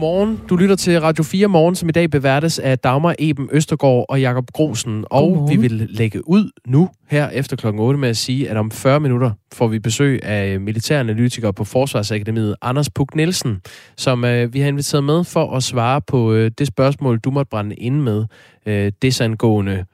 [0.00, 0.40] Godmorgen.
[0.48, 4.20] Du lytter til Radio 4 Morgen, som i dag beværtes af Dagmar Eben Østergaard og
[4.20, 5.04] Jakob Grosen.
[5.10, 5.50] Og Godmorgen.
[5.50, 9.00] vi vil lægge ud nu, her efter klokken 8, med at sige, at om 40
[9.00, 13.60] minutter får vi besøg af militæranalytiker på Forsvarsakademiet, Anders Puk Nielsen,
[13.96, 17.50] som øh, vi har inviteret med for at svare på øh, det spørgsmål, du måtte
[17.50, 18.24] brænde ind med,
[18.66, 19.84] øh, desangående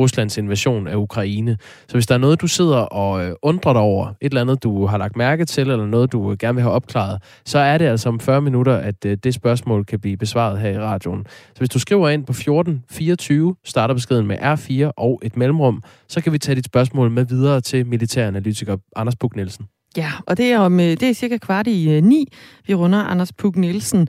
[0.00, 1.56] Ruslands invasion af Ukraine.
[1.88, 4.62] Så hvis der er noget, du sidder og øh, undrer dig over, et eller andet,
[4.62, 7.78] du har lagt mærke til, eller noget, du øh, gerne vil have opklaret, så er
[7.78, 11.26] det altså om 40 minutter, at øh, det spørgsmål kan blive besvaret her i radioen.
[11.28, 16.20] Så hvis du skriver ind på 1424, starter beskeden med R4 og et mellemrum, så
[16.20, 19.66] kan vi tage dit spørgsmål med videre til militæranalytiker Anders Puk Nielsen.
[19.96, 22.28] Ja, og det er om det er cirka kvart i ni.
[22.66, 24.08] Vi runder Anders Puk Nielsen.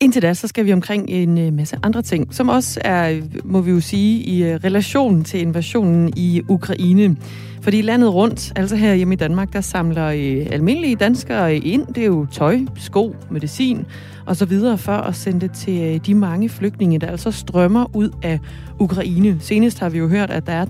[0.00, 3.60] Indtil da, så skal vi omkring en øh, masse andre ting, som også er, må
[3.60, 7.16] vi jo sige, i øh, relation til invasionen i Ukraine.
[7.62, 11.86] Fordi landet rundt, altså her hjemme i Danmark, der samler øh, almindelige danskere ind.
[11.86, 13.86] Det er jo tøj, sko, medicin
[14.26, 18.10] og så videre for at sende det til de mange flygtninge, der altså strømmer ud
[18.22, 18.40] af
[18.80, 19.36] Ukraine.
[19.40, 20.64] Senest har vi jo hørt, at der er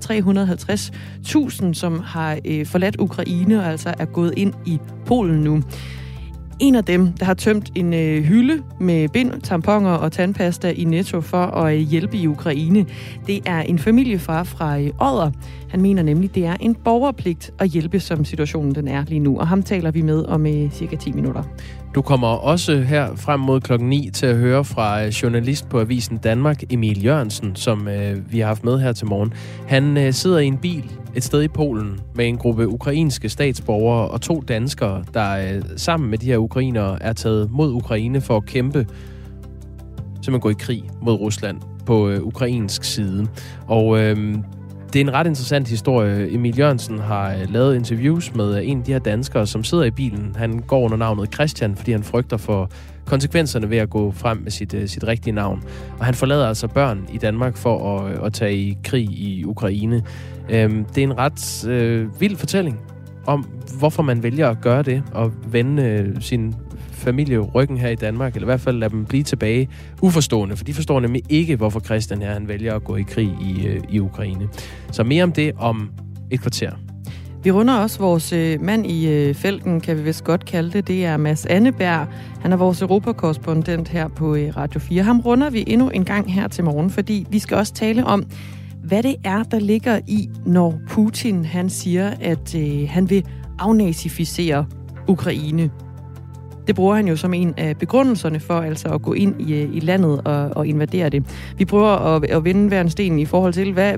[1.65, 5.63] 350.000, som har forladt Ukraine og altså er gået ind i Polen nu.
[6.59, 10.83] En af dem, der har tømt en øh, hylde med bind, tamponer og tandpasta i
[10.83, 12.85] Netto for at øh, hjælpe i Ukraine,
[13.27, 15.31] det er en familiefar fra øh, Odder.
[15.69, 19.39] Han mener nemlig, det er en borgerpligt at hjælpe, som situationen den er lige nu.
[19.39, 21.43] Og ham taler vi med om øh, cirka 10 minutter.
[21.95, 25.79] Du kommer også her frem mod klokken 9 til at høre fra øh, journalist på
[25.79, 29.33] Avisen Danmark, Emil Jørgensen, som øh, vi har haft med her til morgen.
[29.67, 34.07] Han øh, sidder i en bil et sted i Polen med en gruppe ukrainske statsborgere
[34.07, 38.37] og to danskere, der øh, sammen med de her ukrainere er taget mod Ukraine for
[38.37, 38.87] at kæmpe,
[40.21, 43.27] simpelthen gå i krig mod Rusland på øh, ukrainsk side.
[43.67, 44.35] Og øh,
[44.93, 46.33] det er en ret interessant historie.
[46.33, 49.83] Emil Jørgensen har øh, lavet interviews med øh, en af de her danskere, som sidder
[49.83, 50.35] i bilen.
[50.37, 52.69] Han går under navnet Christian, fordi han frygter for
[53.05, 55.63] konsekvenserne ved at gå frem med sit, øh, sit rigtige navn.
[55.99, 60.03] Og han forlader altså børn i Danmark for at, at tage i krig i Ukraine.
[60.49, 62.79] Øhm, det er en ret øh, vild fortælling
[63.27, 63.45] om,
[63.79, 66.55] hvorfor man vælger at gøre det, og vende øh, sin
[66.99, 69.69] familie ryggen her i Danmark, eller i hvert fald lade dem blive tilbage
[70.01, 73.35] uforstående, for de forstår nemlig ikke, hvorfor Christian her han vælger at gå i krig
[73.41, 74.47] i, øh, i Ukraine.
[74.91, 75.89] Så mere om det om
[76.31, 76.71] et kvarter.
[77.43, 80.87] Vi runder også vores øh, mand i øh, felten, kan vi vist godt kalde det.
[80.87, 82.07] Det er Mads Anneberg.
[82.41, 85.03] Han er vores europakorrespondent her på øh, Radio 4.
[85.03, 88.23] Ham runder vi endnu en gang her til morgen, fordi vi skal også tale om,
[88.83, 93.25] hvad det er, der ligger i, når Putin han siger, at øh, han vil
[93.59, 94.65] afnazificere
[95.07, 95.69] Ukraine.
[96.69, 99.75] Det bruger han jo som en af begrundelserne for altså at gå ind i, øh,
[99.75, 101.23] i landet og, og invadere det.
[101.57, 103.93] Vi prøver at, at vende hver en sten i forhold til, hvad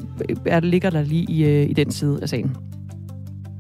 [0.46, 2.58] er det ligger der lige i, øh, i den side af sagen.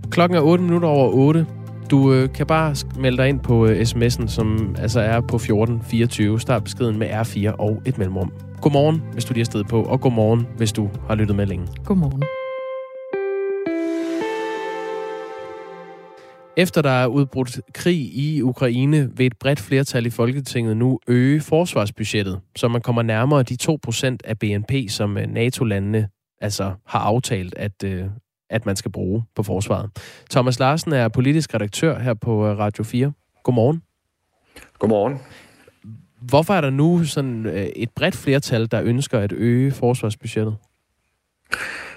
[0.09, 1.45] Klokken er 8 minutter over 8.
[1.89, 6.39] Du øh, kan bare melde dig ind på øh, sms'en, som altså er på 1424.
[6.39, 8.31] Start beskeden med R4 og et mellemrum.
[8.61, 11.67] Godmorgen, hvis du lige er stedet på, og godmorgen, hvis du har lyttet med længe.
[11.85, 12.23] Godmorgen.
[16.61, 21.41] Efter der er udbrudt krig i Ukraine, vil et bredt flertal i Folketinget nu øge
[21.41, 26.09] forsvarsbudgettet, så man kommer nærmere de 2% af BNP, som øh, NATO-landene
[26.41, 28.05] altså har aftalt, at, øh,
[28.49, 29.89] at man skal bruge på forsvaret.
[30.31, 33.11] Thomas Larsen er politisk redaktør her på øh, Radio 4.
[33.43, 33.81] Godmorgen.
[34.79, 35.19] Godmorgen.
[36.21, 37.45] Hvorfor er der nu sådan
[37.75, 40.55] et bredt flertal, der ønsker at øge forsvarsbudgettet?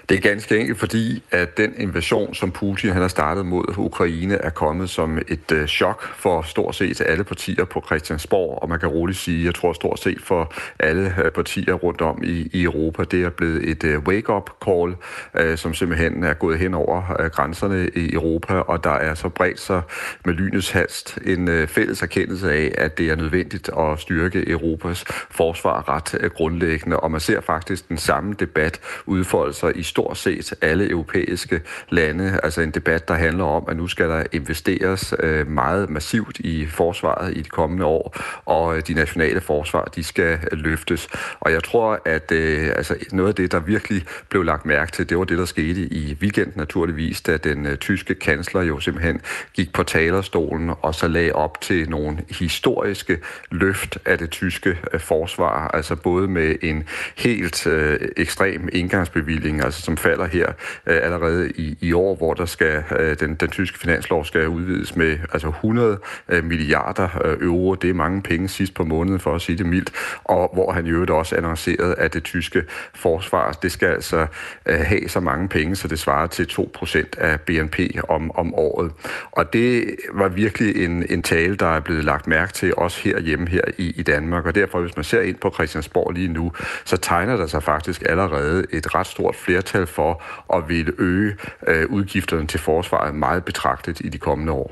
[0.09, 4.35] Det er ganske enkelt fordi, at den invasion, som Putin han har startet mod Ukraine,
[4.35, 8.79] er kommet som et øh, chok for stort set alle partier på Christiansborg, og man
[8.79, 12.63] kan roligt sige, jeg tror stort set for alle øh, partier rundt om i, i
[12.63, 14.95] Europa, det er blevet et øh, wake-up call,
[15.35, 19.29] øh, som simpelthen er gået hen over øh, grænserne i Europa, og der er så
[19.29, 19.81] bredt sig
[20.25, 25.05] med lynets hast en øh, fælles erkendelse af, at det er nødvendigt at styrke Europas
[25.31, 30.17] forsvar ret øh, grundlæggende, og man ser faktisk den samme debat udfolde sig i stort
[30.17, 32.39] set alle europæiske lande.
[32.43, 36.65] Altså en debat, der handler om, at nu skal der investeres øh, meget massivt i
[36.65, 38.15] forsvaret i de kommende år,
[38.45, 41.07] og øh, de nationale forsvar, de skal løftes.
[41.39, 45.09] Og jeg tror, at øh, altså noget af det, der virkelig blev lagt mærke til,
[45.09, 49.21] det var det, der skete i weekenden naturligvis, da den øh, tyske kansler jo simpelthen
[49.53, 53.17] gik på talerstolen og så lagde op til nogle historiske
[53.51, 56.83] løft af det tyske øh, forsvar, altså både med en
[57.15, 60.47] helt øh, ekstrem indgangsbevilling, altså som falder her
[60.85, 64.95] øh, allerede i, i år, hvor der skal øh, den, den tyske finanslov skal udvides
[64.95, 65.99] med altså 100
[66.29, 67.75] øh, milliarder øh, euro.
[67.75, 69.91] Det er mange penge sidst på måneden, for at sige det mildt.
[70.23, 72.63] Og hvor han i øvrigt også annoncerede, at det tyske
[72.95, 74.27] forsvar, det skal altså
[74.65, 77.79] øh, have så mange penge, så det svarer til 2% af BNP
[78.09, 78.91] om, om året.
[79.31, 83.47] Og det var virkelig en, en tale, der er blevet lagt mærke til, også herhjemme
[83.47, 84.45] her i, i Danmark.
[84.45, 86.51] Og derfor, hvis man ser ind på Christiansborg lige nu,
[86.85, 90.23] så tegner der sig faktisk allerede et ret stort flertal for
[90.53, 91.35] at ville øge
[91.67, 94.71] øh, udgifterne til forsvaret meget betragtet i de kommende år.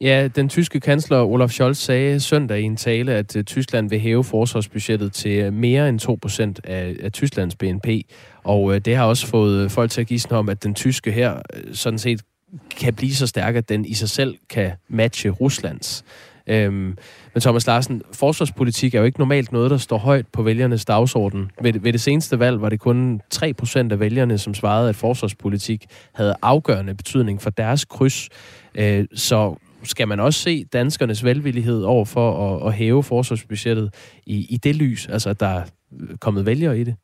[0.00, 4.00] Ja, den tyske kansler Olaf Scholz sagde søndag i en tale, at øh, Tyskland vil
[4.00, 6.00] hæve forsvarsbudgettet til øh, mere end
[6.64, 7.86] 2% af, af Tysklands BNP.
[8.44, 11.12] Og øh, det har også fået øh, folk til at gisne om, at den tyske
[11.12, 11.40] her
[11.72, 12.20] sådan set
[12.80, 16.04] kan blive så stærk, at den i sig selv kan matche Ruslands.
[16.46, 16.96] Øhm,
[17.34, 21.50] men Thomas Larsen, forsvarspolitik er jo ikke normalt noget, der står højt på vælgernes dagsorden.
[21.62, 25.86] Ved, ved det seneste valg var det kun 3% af vælgerne, som svarede, at forsvarspolitik
[26.14, 28.28] havde afgørende betydning for deres kryds.
[28.74, 33.94] Øh, så skal man også se danskernes velvillighed over for at, at hæve forsvarsbudgettet
[34.26, 35.64] i, i det lys, altså at der er
[36.20, 36.96] kommet vælgere i det?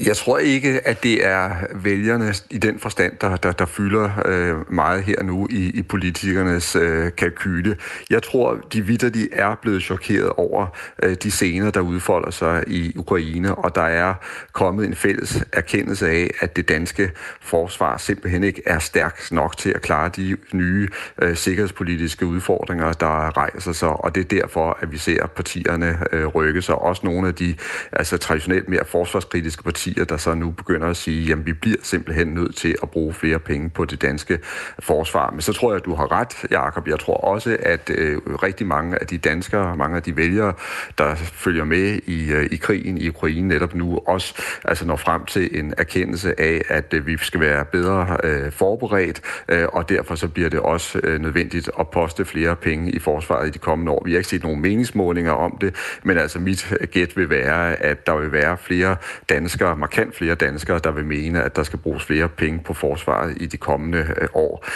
[0.00, 4.72] Jeg tror ikke, at det er vælgerne i den forstand, der, der, der fylder øh,
[4.72, 7.76] meget her nu i, i politikernes øh, kalkyle.
[8.10, 10.66] Jeg tror, de vidder, de er blevet chokeret over
[11.02, 14.14] øh, de scener, der udfolder sig i Ukraine, og der er
[14.52, 17.10] kommet en fælles erkendelse af, at det danske
[17.40, 20.88] forsvar simpelthen ikke er stærkt nok til at klare de nye
[21.22, 26.26] øh, sikkerhedspolitiske udfordringer, der rejser sig, og det er derfor, at vi ser partierne øh,
[26.26, 26.74] rykke sig.
[26.74, 27.54] Også nogle af de
[27.92, 31.76] altså, traditionelt mere forsvarskritiske partier, partier, der så nu begynder at sige, jamen vi bliver
[31.82, 34.38] simpelthen nødt til at bruge flere penge på det danske
[34.78, 35.30] forsvar.
[35.30, 36.88] Men så tror jeg, at du har ret, Jakob.
[36.88, 40.52] Jeg tror også, at øh, rigtig mange af de danskere, mange af de vælgere,
[40.98, 45.24] der følger med i, øh, i krigen i Ukraine netop nu, også altså når frem
[45.24, 50.14] til en erkendelse af, at øh, vi skal være bedre øh, forberedt, øh, og derfor
[50.14, 53.92] så bliver det også øh, nødvendigt at poste flere penge i forsvaret i de kommende
[53.92, 54.02] år.
[54.04, 58.06] Vi har ikke set nogen meningsmålinger om det, men altså mit gæt vil være, at
[58.06, 58.96] der vil være flere
[59.28, 63.36] danskere, markant flere danskere, der vil mene, at der skal bruges flere penge på forsvaret
[63.42, 64.66] i de kommende øh, år.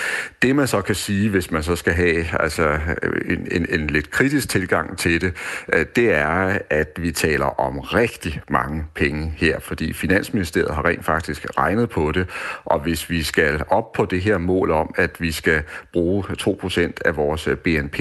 [0.43, 3.87] Det man så kan sige, hvis man så skal have altså, øh, en, en, en
[3.87, 5.35] lidt kritisk tilgang til det,
[5.73, 11.05] øh, det er, at vi taler om rigtig mange penge her, fordi Finansministeriet har rent
[11.05, 12.29] faktisk regnet på det,
[12.65, 15.63] og hvis vi skal op på det her mål om, at vi skal
[15.93, 18.01] bruge 2% af vores BNP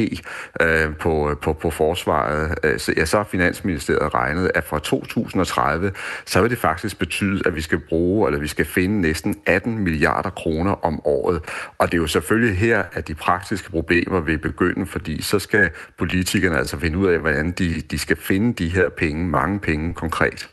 [0.62, 5.92] øh, på, på, på forsvaret, øh, så, ja, så har Finansministeriet regnet, at fra 2030,
[6.26, 9.36] så vil det faktisk faktisk betyde, at vi skal bruge, eller vi skal finde næsten
[9.46, 11.42] 18 milliarder kroner om året.
[11.78, 15.70] Og det er jo selvfølgelig her, at de praktiske problemer vil begynde, fordi så skal
[15.98, 19.94] politikerne altså finde ud af, hvordan de, de skal finde de her penge, mange penge
[19.94, 20.50] konkret.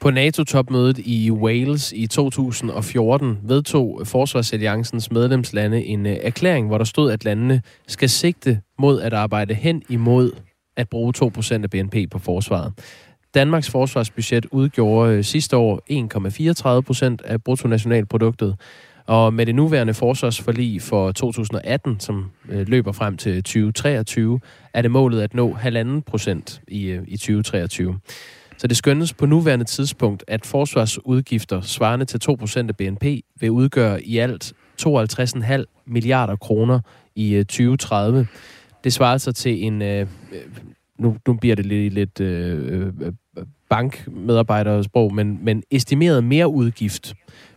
[0.00, 7.10] På NATO-topmødet i Wales i 2014 vedtog Forsvarsalliancens medlemslande en øh, erklæring, hvor der stod,
[7.12, 10.32] at landene skal sigte mod at arbejde hen imod
[10.76, 12.72] at bruge 2% af BNP på forsvaret.
[13.34, 15.80] Danmarks forsvarsbudget udgjorde øh, sidste år
[16.76, 18.56] 1,34 procent af bruttonationalproduktet,
[19.06, 24.40] og med det nuværende forsvarsforlig for 2018, som øh, løber frem til 2023,
[24.74, 27.98] er det målet at nå 1,5 procent i, øh, i 2023.
[28.56, 33.04] Så det skønnes på nuværende tidspunkt, at forsvarsudgifter svarende til 2% af BNP
[33.40, 36.80] vil udgøre i alt 52,5 milliarder kroner
[37.14, 38.26] i øh, 2030.
[38.84, 40.06] Det svarer sig til en øh,
[41.00, 42.92] nu, nu bliver det lidt, lidt øh,
[43.70, 47.14] bankmedarbejdersprog, men, men estimeret mere udgift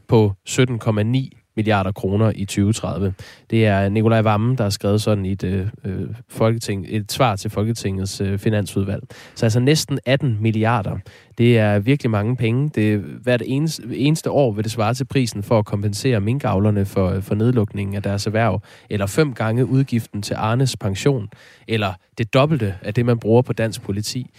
[0.07, 3.13] på 17,9 milliarder kroner i 2030.
[3.49, 7.51] Det er Nikolaj Vammen, der har skrevet sådan et, øh, øh, folketing, et svar til
[7.51, 9.03] Folketingets øh, finansudvalg.
[9.35, 10.97] Så altså næsten 18 milliarder.
[11.37, 12.69] Det er virkelig mange penge.
[12.75, 17.09] Det, hvert eneste, eneste år vil det svare til prisen for at kompensere minkavlerne for,
[17.09, 21.29] øh, for nedlukningen af deres erhverv, eller fem gange udgiften til Arnes pension,
[21.67, 24.29] eller det dobbelte af det, man bruger på dansk politi.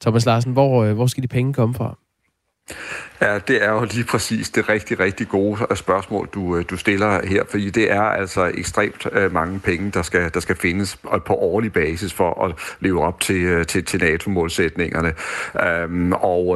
[0.00, 1.98] Thomas Larsen, hvor, øh, hvor skal de penge komme fra?
[3.20, 6.76] Ja, det er jo lige præcis det rigtig, rigtig gode øh, spørgsmål, du, øh, du
[6.76, 10.96] stiller her, fordi det er altså ekstremt øh, mange penge, der skal, der skal findes
[11.26, 15.14] på årlig basis for at leve op til, til, til NATO-målsætningerne.
[15.84, 16.46] Um, og,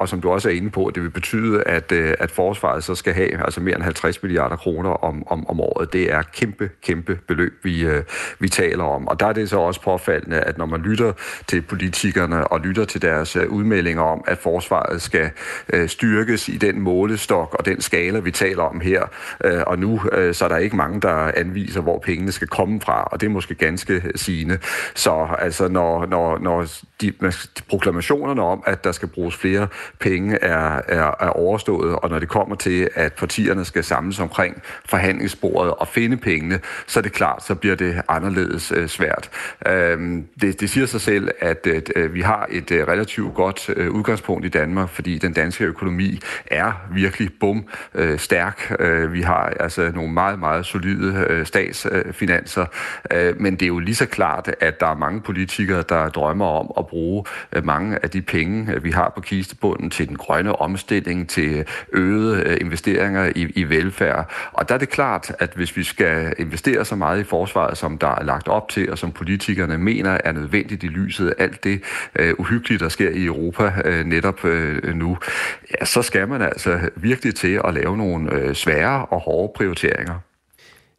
[0.00, 3.14] og som du også er inde på, det vil betyde, at, at forsvaret så skal
[3.14, 5.92] have altså mere end 50 milliarder kroner om, om, om året.
[5.92, 7.86] Det er kæmpe, kæmpe beløb, vi,
[8.38, 9.08] vi taler om.
[9.08, 11.12] Og der er det så også påfaldende, at når man lytter
[11.46, 15.30] til politikerne og lytter til deres udmeldinger om, at forsvaret skal
[15.86, 19.02] styre styrkes i den målestok og den skala, vi taler om her.
[19.44, 22.80] Øh, og nu øh, så er der ikke mange, der anviser, hvor pengene skal komme
[22.80, 24.58] fra, og det er måske ganske sigende.
[24.94, 26.66] Så altså, når, når, når
[27.00, 27.12] de,
[27.68, 29.66] proklamationerne om, at der skal bruges flere
[29.98, 34.62] penge, er, er, er overstået, og når det kommer til, at partierne skal samles omkring
[34.84, 39.30] forhandlingsbordet og finde pengene, så er det klart, så bliver det anderledes øh, svært.
[39.66, 41.66] Øhm, det, det siger sig selv, at
[41.96, 46.20] øh, vi har et øh, relativt godt øh, udgangspunkt i Danmark, fordi den danske økonomi
[46.46, 48.76] er virkelig bum øh, stærk.
[48.78, 52.66] Øh, vi har altså nogle meget, meget solide øh, statsfinanser,
[53.12, 56.46] øh, men det er jo lige så klart, at der er mange politikere, der drømmer
[56.46, 60.16] om at bruge øh, mange af de penge, øh, vi har på kistebunden til den
[60.16, 64.32] grønne omstilling, til øh, øgede investeringer i, i velfærd.
[64.52, 67.98] Og der er det klart, at hvis vi skal investere så meget i forsvaret, som
[67.98, 71.64] der er lagt op til, og som politikerne mener er nødvendigt i lyset af alt
[71.64, 71.82] det
[72.16, 75.18] øh, uhyggelige, der sker i Europa øh, netop øh, nu,
[75.80, 80.29] ja, så skal man altså virkelig til at lave nogle øh, svære og hårde prioriteringer.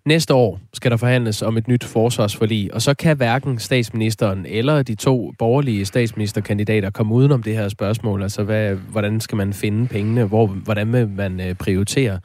[0.05, 4.83] Næste år skal der forhandles om et nyt forsvarsforlig, og så kan hverken statsministeren eller
[4.83, 8.23] de to borgerlige statsministerkandidater komme udenom det her spørgsmål.
[8.23, 10.25] Altså, hvad, hvordan skal man finde pengene?
[10.25, 12.19] Hvor, hvordan vil man øh, prioritere?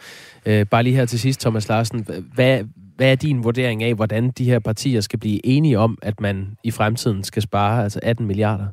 [0.47, 2.06] Øh, bare lige her til sidst, Thomas Larsen.
[2.35, 2.64] Hvad,
[2.97, 6.56] hvad er din vurdering af, hvordan de her partier skal blive enige om, at man
[6.64, 8.66] i fremtiden skal spare altså 18 milliarder?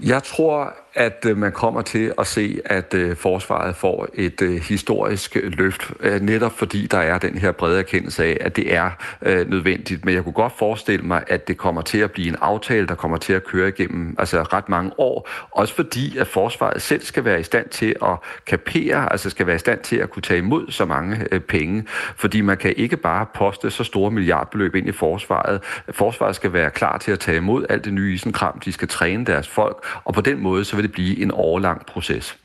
[0.00, 4.60] Jeg tror, at øh, man kommer til at se, at øh, forsvaret får et øh,
[4.60, 8.90] historisk løft, øh, netop fordi der er den her brede erkendelse af, at det er
[9.22, 10.04] øh, nødvendigt.
[10.04, 12.94] Men jeg kunne godt forestille mig, at det kommer til at blive en aftale, der
[12.94, 15.28] kommer til at køre igennem altså ret mange år.
[15.50, 19.56] Også fordi, at forsvaret selv skal være i stand til at kapere, altså skal være
[19.56, 21.84] i stand til at kunne tage imod så mange øh, penge.
[22.16, 25.60] Fordi man kan ikke bare poste så store milliardbeløb ind i forsvaret.
[25.90, 28.60] Forsvaret skal være klar til at tage imod alt det nye isenkram.
[28.60, 31.86] De skal træne deres folk, og på den måde så vil det blive en årlang
[31.86, 32.38] proces.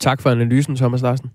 [0.00, 1.30] Tak for analysen, Thomas Larsen.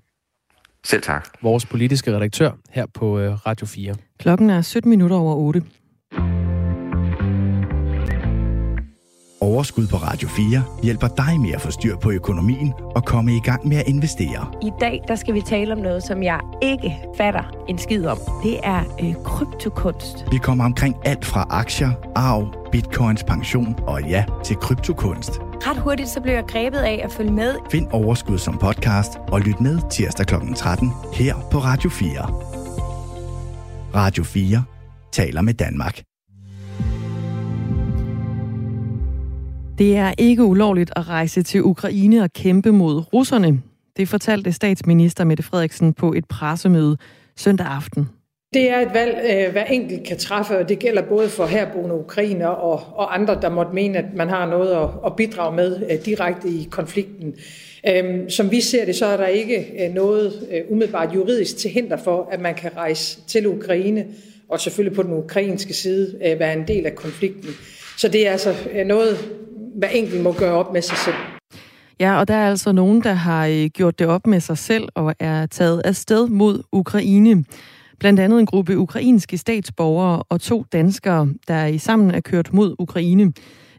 [0.84, 1.28] Selv tak.
[1.42, 3.96] Vores politiske redaktør her på øh, Radio 4.
[4.20, 5.64] Klokken er 17 minutter over 8.
[9.42, 13.40] Overskud på Radio 4 hjælper dig med at få styr på økonomien og komme i
[13.40, 14.54] gang med at investere.
[14.62, 18.18] I dag der skal vi tale om noget, som jeg ikke fatter en skid om.
[18.44, 20.26] Det er øh, kryptokunst.
[20.32, 25.32] Vi kommer omkring alt fra aktier, arv, bitcoins, pension og ja, til kryptokunst.
[25.42, 27.56] Ret hurtigt så blev jeg grebet af at følge med.
[27.72, 30.36] Find Overskud som podcast og lyt med tirsdag kl.
[30.56, 32.22] 13 her på Radio 4.
[33.96, 34.64] Radio 4
[35.12, 36.15] taler med Danmark.
[39.78, 43.62] Det er ikke ulovligt at rejse til Ukraine og kæmpe mod russerne.
[43.98, 46.98] Det fortalte statsminister Mette Frederiksen på et pressemøde
[47.36, 48.10] søndag aften.
[48.54, 51.96] Det er et valg, øh, hver enkelt kan træffe, og det gælder både for herboende
[51.96, 55.82] ukrainer og, og andre, der måtte mene, at man har noget at, at bidrage med
[55.92, 57.34] øh, direkte i konflikten.
[57.88, 60.34] Øhm, som vi ser det, så er der ikke øh, noget
[60.70, 64.06] umiddelbart juridisk til hinder for, at man kan rejse til Ukraine,
[64.50, 67.50] og selvfølgelig på den ukrainske side være en del af konflikten.
[67.98, 68.56] Så det er altså
[68.86, 69.18] noget,
[69.78, 71.16] hver enkelt må gøre op med sig selv.
[72.00, 74.88] Ja, og der er altså nogen, der har øh, gjort det op med sig selv
[74.96, 77.44] og er taget afsted mod Ukraine.
[78.00, 82.76] Blandt andet en gruppe ukrainske statsborgere og to danskere, der i sammen er kørt mod
[82.80, 83.34] Ukraine.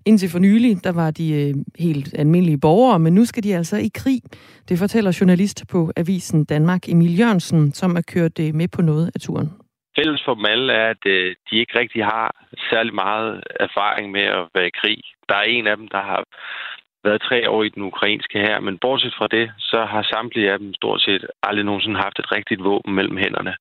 [0.04, 3.76] Indtil for nylig, der var de øh, helt almindelige borgere, men nu skal de altså
[3.76, 4.20] i krig.
[4.68, 9.10] Det fortæller journalist på Avisen Danmark, Emil Jørgensen, som er kørt øh, med på noget
[9.14, 9.50] af turen.
[9.96, 12.34] Fælles for dem alle er, at øh, de ikke rigtig har
[12.70, 14.98] særlig meget erfaring med at være i krig.
[15.28, 16.24] Der er en af dem, der har
[17.04, 20.58] været tre år i den ukrainske her, men bortset fra det, så har samtlige af
[20.58, 23.54] dem stort set aldrig nogensinde haft et rigtigt våben mellem hænderne.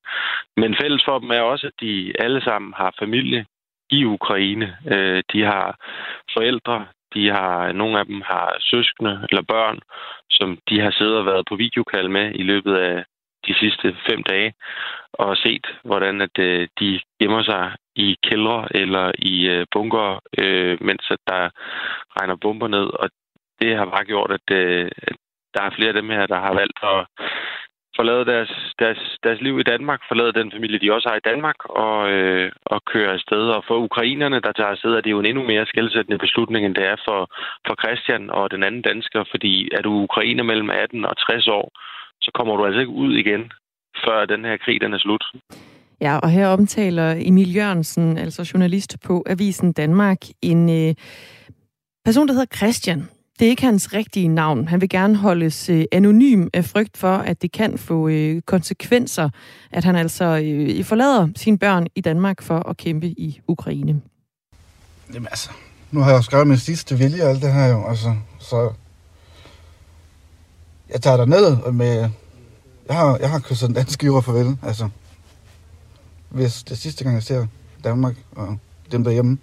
[0.56, 3.46] Men fælles for dem er også, at de alle sammen har familie
[3.90, 4.76] i Ukraine.
[4.92, 5.66] Øh, de har
[6.34, 9.78] forældre, de har, nogle af dem har søskende eller børn,
[10.30, 13.04] som de har siddet og været på videokald med i løbet af
[13.48, 14.52] de sidste fem dage,
[15.12, 20.78] og set, hvordan at, øh, de gemmer sig i kældre eller i øh, bunker, øh,
[20.80, 21.50] mens at der
[22.16, 22.86] regner bomber ned.
[23.02, 23.10] Og
[23.60, 25.16] det har bare gjort, at, øh, at
[25.54, 27.06] der er flere af dem her, der har valgt at
[27.96, 31.58] forlade deres, deres, deres liv i Danmark, forlade den familie, de også har i Danmark,
[31.64, 33.44] og, øh, og køre afsted.
[33.56, 36.74] Og for ukrainerne, der tager afsted, er det jo en endnu mere skældsættende beslutning, end
[36.74, 37.20] det er for,
[37.66, 41.66] for Christian og den anden dansker, fordi er du ukrainer mellem 18 og 60 år,
[42.20, 43.42] så kommer du altså ikke ud igen,
[44.04, 45.24] før den her krig den er slut.
[46.00, 50.94] Ja, og her omtaler Emil Jørgensen, altså journalist på Avisen Danmark, en øh,
[52.04, 53.08] person, der hedder Christian,
[53.38, 54.68] det er ikke hans rigtige navn.
[54.68, 59.28] Han vil gerne holdes øh, anonym af frygt for, at det kan få øh, konsekvenser,
[59.72, 64.00] at han altså øh, forlader sine børn i Danmark for at kæmpe i Ukraine.
[65.14, 65.50] Jamen altså,
[65.92, 68.72] nu har jeg jo skrevet min sidste vilje og alt det her jo, altså, så
[70.90, 72.10] jeg tager der ned med...
[72.88, 74.88] Jeg har, jeg har kysset en dansk jord farvel, altså.
[76.28, 77.46] Hvis det er sidste gang, jeg ser
[77.84, 78.58] Danmark og
[78.92, 79.38] dem derhjemme,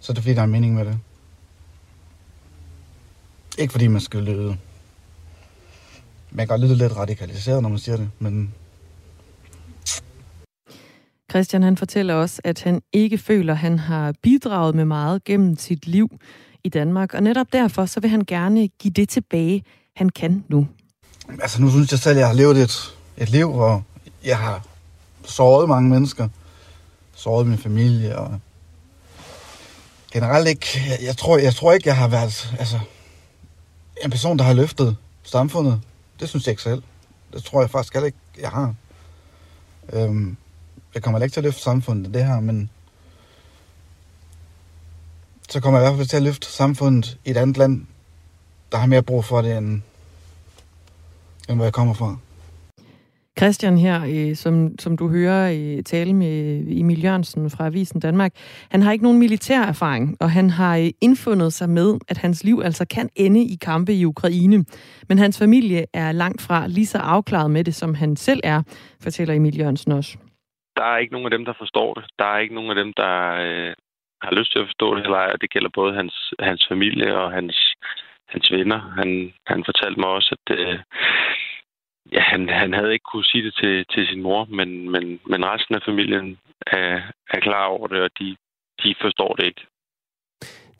[0.00, 0.98] så er det fordi, der er en mening med det.
[3.58, 4.56] Ikke fordi man skal lyde...
[6.30, 8.54] Man kan lyde lidt radikaliseret, når man siger det, men
[11.30, 15.56] Christian han fortæller også, at han ikke føler, at han har bidraget med meget gennem
[15.56, 16.08] sit liv
[16.64, 17.14] i Danmark.
[17.14, 19.64] Og netop derfor, så vil han gerne give det tilbage,
[19.96, 20.68] han kan nu.
[21.42, 23.84] Altså nu synes jeg selv, at jeg har levet et, et liv, hvor
[24.24, 24.66] jeg har
[25.24, 26.28] såret mange mennesker.
[27.14, 28.40] Såret min familie og
[30.12, 32.78] generelt ikke, jeg, jeg, tror, jeg tror ikke, jeg har været altså,
[34.04, 35.80] en person, der har løftet samfundet.
[36.20, 36.82] Det synes jeg ikke selv.
[37.32, 38.74] Det tror jeg faktisk heller ikke, jeg har.
[39.92, 40.36] Øhm,
[40.94, 42.70] jeg kommer ikke til at løfte samfundet, det her, men
[45.48, 47.86] så kommer jeg i hvert fald til at løfte samfundet i et andet land,
[48.72, 49.68] der har mere brug for det, end,
[51.48, 52.16] end hvor jeg kommer fra.
[53.38, 58.32] Christian her, øh, som, som du hører øh, tale med Emil Jørgensen fra Avisen Danmark,
[58.70, 62.44] han har ikke nogen militær erfaring, og han har øh, indfundet sig med, at hans
[62.44, 64.64] liv altså kan ende i kampe i Ukraine.
[65.08, 68.62] Men hans familie er langt fra lige så afklaret med det, som han selv er,
[69.02, 70.16] fortæller Emil Jørgensen også
[70.76, 72.04] der er ikke nogen af dem, der forstår det.
[72.18, 73.14] Der er ikke nogen af dem, der
[73.44, 73.72] øh,
[74.22, 77.32] har lyst til at forstå det heller, og det gælder både hans, hans familie og
[77.32, 77.56] hans,
[78.32, 78.80] hans venner.
[78.98, 79.10] Han,
[79.46, 80.78] han fortalte mig også, at øh,
[82.12, 85.40] ja, han, han havde ikke kunne sige det til, til sin mor, men, men, men
[85.52, 86.88] resten af familien er,
[87.34, 88.36] er klar over det, og de,
[88.82, 89.64] de forstår det ikke.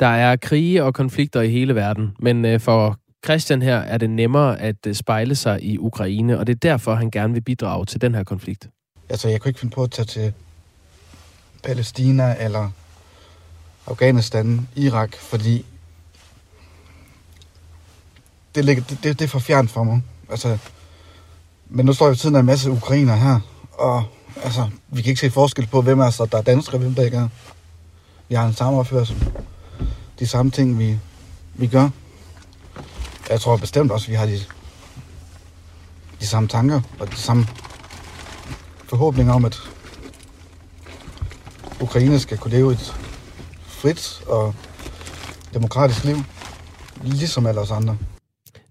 [0.01, 4.11] Der er krige og konflikter i hele verden, men øh, for Christian her er det
[4.11, 7.87] nemmere at øh, spejle sig i Ukraine, og det er derfor, han gerne vil bidrage
[7.87, 8.69] til den her konflikt.
[9.11, 10.35] Altså, jeg kunne ikke finde på at tage til
[11.65, 12.71] Palæstina eller
[13.87, 15.65] Afghanistan, Irak, fordi
[18.55, 20.03] det, ligger, det, det, det er for fjernt for mig.
[20.31, 20.59] Altså,
[21.69, 23.41] men nu står jeg ved siden af en masse ukrainer her,
[23.73, 24.05] og
[24.43, 27.05] altså, vi kan ikke se forskel på, hvem er så, der er danskere, hvem der
[27.05, 27.29] ikke er.
[28.29, 29.33] Vi har en samme opførsel.
[30.19, 30.99] De samme ting, vi,
[31.55, 31.89] vi gør.
[33.31, 34.41] Jeg tror bestemt også, at vi har de,
[36.21, 37.47] de samme tanker og de samme
[38.89, 39.59] forhåbninger om, at
[41.81, 42.95] Ukraine skal kunne leve et
[43.67, 44.55] frit og
[45.55, 46.17] demokratisk liv,
[47.03, 47.97] ligesom alle os andre.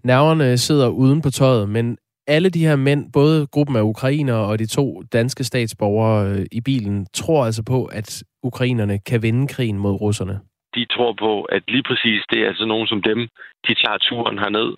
[0.04, 4.58] Nerverne sidder uden på tøjet, men alle de her mænd, både gruppen af ukrainere og
[4.58, 9.78] de to danske statsborgere øh, i bilen, tror altså på, at ukrainerne kan vinde krigen
[9.78, 10.40] mod russerne.
[10.74, 13.18] De tror på, at lige præcis det er altså nogen som dem,
[13.66, 14.74] de tager turen herned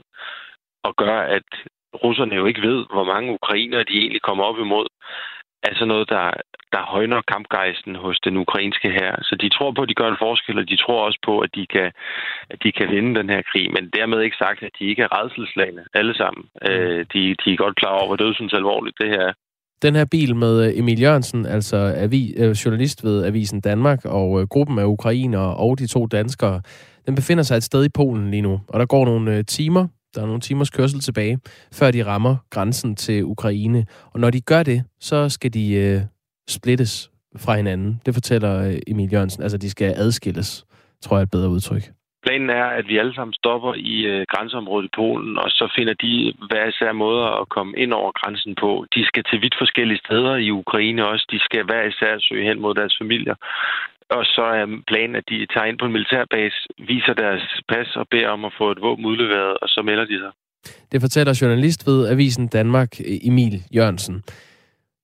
[0.84, 1.48] og gør, at
[2.04, 4.86] russerne jo ikke ved, hvor mange ukrainere de egentlig kommer op imod
[5.64, 6.26] er sådan noget, der,
[6.74, 9.10] der højner kampgejsten hos den ukrainske her.
[9.28, 11.50] Så de tror på, at de gør en forskel, og de tror også på, at
[11.54, 11.88] de kan,
[12.52, 13.66] at de kan vinde den her krig.
[13.76, 16.44] Men dermed ikke sagt, at de ikke er redselslagende alle sammen.
[16.62, 16.68] Mm.
[16.70, 19.34] Øh, de, de er godt klar over, hvor dødsens alvorligt det her er.
[19.82, 24.40] Den her bil med øh, Emil Jørgensen, altså avi, øh, journalist ved Avisen Danmark, og
[24.40, 26.60] øh, gruppen af ukrainere og de to danskere,
[27.06, 28.60] den befinder sig et sted i Polen lige nu.
[28.68, 31.38] Og der går nogle timer, der er nogle timers kørsel tilbage,
[31.78, 33.86] før de rammer grænsen til Ukraine.
[34.12, 36.00] Og når de gør det, så skal de øh,
[36.48, 38.00] splittes fra hinanden.
[38.06, 39.42] Det fortæller øh, Emil Jørgensen.
[39.42, 40.64] Altså, de skal adskilles,
[41.02, 41.82] tror jeg er et bedre udtryk.
[42.26, 45.94] Planen er, at vi alle sammen stopper i øh, grænseområdet i Polen, og så finder
[46.04, 46.12] de
[46.48, 48.86] hver især måder at komme ind over grænsen på.
[48.94, 51.26] De skal til vidt forskellige steder i Ukraine også.
[51.30, 53.34] De skal hver især søge hen mod deres familier.
[54.16, 56.58] Og så er planen, at de tager ind på en militærbase,
[56.90, 60.18] viser deres pas og beder om at få et våben udleveret, og så melder de
[60.18, 60.32] sig.
[60.92, 62.90] Det fortæller journalist ved Avisen Danmark,
[63.28, 64.22] Emil Jørgensen.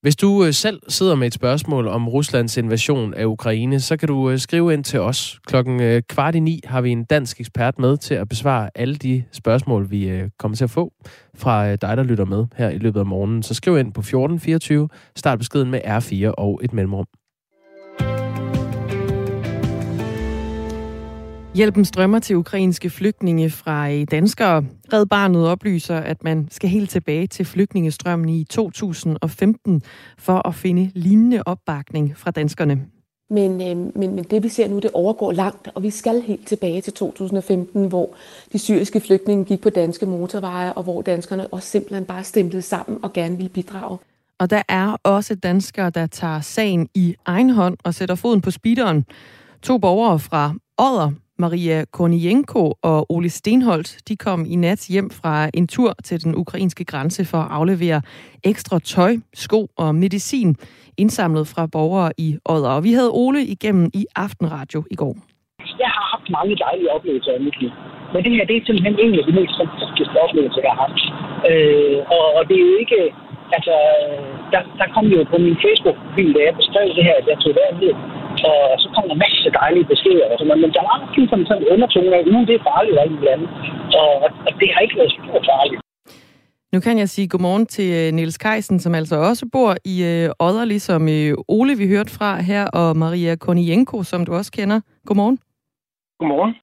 [0.03, 4.09] Hvis du øh, selv sidder med et spørgsmål om Ruslands invasion af Ukraine, så kan
[4.09, 5.41] du øh, skrive ind til os.
[5.47, 8.95] Klokken øh, kvart i ni har vi en dansk ekspert med til at besvare alle
[8.95, 10.93] de spørgsmål, vi øh, kommer til at få
[11.37, 13.43] fra dig, der lytter med her i løbet af morgenen.
[13.43, 17.07] Så skriv ind på 1424, start beskeden med R4 og et mellemrum.
[21.55, 24.65] Hjælpen strømmer til ukrainske flygtninge fra øh, danskere.
[24.93, 29.83] Red Barnet oplyser, at man skal helt tilbage til flygtningestrømmen i 2015
[30.19, 32.87] for at finde lignende opbakning fra danskerne.
[33.31, 36.49] Men, øh, men, men det vi ser nu, det overgår langt, og vi skal helt
[36.49, 38.11] tilbage til 2015, hvor
[38.53, 42.99] de syriske flygtninge gik på danske motorveje, og hvor danskerne også simpelthen bare stemte sammen
[43.03, 43.99] og gerne ville bidrage.
[44.39, 48.51] Og der er også danskere, der tager sagen i egen hånd og sætter foden på
[48.51, 49.05] speederen.
[49.63, 55.51] To borgere fra Odder Maria Kornienko og Ole Stenholdt, de kom i nat hjem fra
[55.55, 58.03] en tur til den ukrainske grænse for at aflevere
[58.45, 60.57] ekstra tøj, sko og medicin
[60.99, 62.71] indsamlet fra borgere i Odder.
[62.71, 65.17] Og vi havde Ole igennem i Aftenradio i går.
[65.83, 67.73] Jeg har haft haft mange dejlige oplevelser i mit liv.
[68.13, 71.03] Men det her, det er simpelthen en af de mest fantastiske oplevelser, jeg har haft.
[71.51, 73.01] Øh, og, og det er jo ikke...
[73.57, 73.75] Altså,
[74.53, 77.53] der, der kom jo på min Facebook-profil, da jeg beskrev det her, at jeg tog
[77.59, 77.95] vejret ned.
[78.49, 80.63] Og så kom der masser af dejlige beskeder og sådan noget.
[80.65, 83.29] Men der var også sådan sådan en undertone af, at det er farligt og alt
[83.35, 83.49] andet.
[84.01, 84.11] Og,
[84.47, 85.81] og det har ikke været super farligt.
[86.75, 90.31] Nu kan jeg sige godmorgen til øh, Niels Keisen, som altså også bor i øh,
[90.39, 94.81] Odder, ligesom øh, Ole, vi hørte fra her, og Maria Kornienko, som du også kender.
[95.07, 95.39] Godmorgen.
[96.19, 96.55] Godmorgen.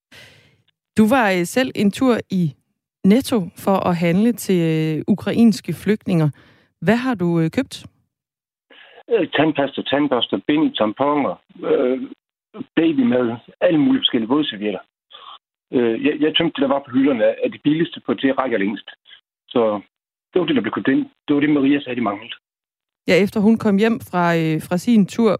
[0.97, 2.53] Du var øh, selv en tur i
[3.05, 6.29] Netto for at handle til øh, ukrainske flygtninger.
[6.85, 7.75] Hvad har du øh, købt?
[9.11, 11.35] Øh, tandpasta, tandbørster, bind, tamponer,
[11.69, 12.01] øh,
[12.75, 13.27] babymad,
[13.61, 14.83] alle mulige forskellige vådservietter.
[15.73, 18.89] Øh, jeg, jeg tømte, der var på hylderne af det billigste på det rækker længst.
[19.47, 19.81] Så
[20.33, 21.05] det var det, der blev købt ind.
[21.27, 22.33] Det var det, Maria sagde, de manglede.
[23.07, 25.31] Ja, efter hun kom hjem fra, øh, fra sin tur.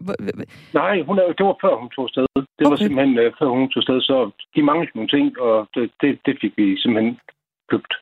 [0.80, 2.26] Nej, hun, det var før hun tog afsted.
[2.36, 2.70] Det okay.
[2.70, 6.18] var simpelthen øh, før hun tog afsted, så de manglede nogle ting, og det, det,
[6.26, 7.18] det fik vi simpelthen
[7.72, 7.92] købt.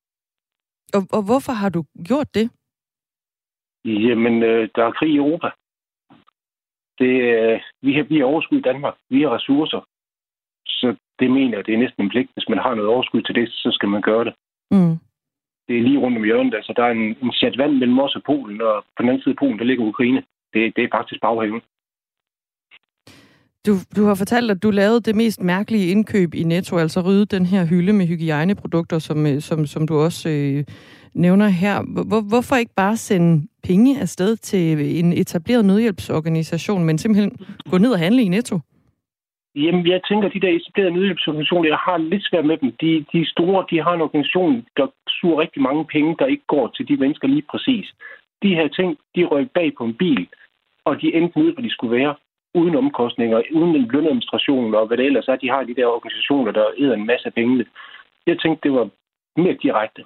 [0.96, 2.46] Og, og hvorfor har du gjort det?
[3.86, 5.50] Jamen, øh, der er krig i Europa.
[6.98, 8.94] Det, øh, vi, har, vi har overskud i Danmark.
[9.10, 9.80] Vi har ressourcer.
[10.66, 12.30] Så det mener jeg, det er næsten en pligt.
[12.34, 14.34] Hvis man har noget overskud til det, så skal man gøre det.
[14.70, 14.98] Mm
[15.68, 16.54] det er lige rundt om hjørnet.
[16.54, 19.22] Altså, der er en, en chat vand mellem os og Polen, og på den anden
[19.22, 20.22] side af Polen, der ligger Ukraine.
[20.52, 21.62] Det, det er faktisk baghaven.
[23.66, 27.26] Du, du har fortalt, at du lavede det mest mærkelige indkøb i Netto, altså rydde
[27.36, 30.64] den her hylde med hygiejneprodukter, som, øh, som, som du også øh,
[31.14, 31.76] nævner her.
[32.08, 37.32] Hvor, hvorfor ikke bare sende penge afsted til øh, en etableret nødhjælpsorganisation, men simpelthen
[37.70, 38.56] gå ned og handle i Netto?
[39.54, 42.72] Jamen, jeg tænker, at de der etablerede nødhjælpsorganisationer, jeg har lidt svært med dem.
[42.80, 46.66] De, de store, de har en organisation, der suger rigtig mange penge, der ikke går
[46.76, 47.86] til de mennesker lige præcis.
[48.42, 50.26] De her ting, de røg bag på en bil,
[50.84, 52.14] og de endte nede, hvor de skulle være,
[52.60, 56.52] uden omkostninger, uden en lønadministration, og hvad det ellers er, de har de der organisationer,
[56.52, 57.66] der æder en masse penge.
[58.26, 58.88] Jeg tænkte, det var
[59.36, 60.02] mere direkte.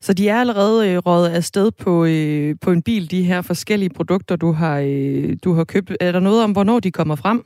[0.00, 3.96] Så de er allerede øh, røget afsted på, øh, på en bil, de her forskellige
[3.96, 5.90] produkter, du har, øh, du har købt.
[6.00, 7.38] Er der noget om, hvornår de kommer frem?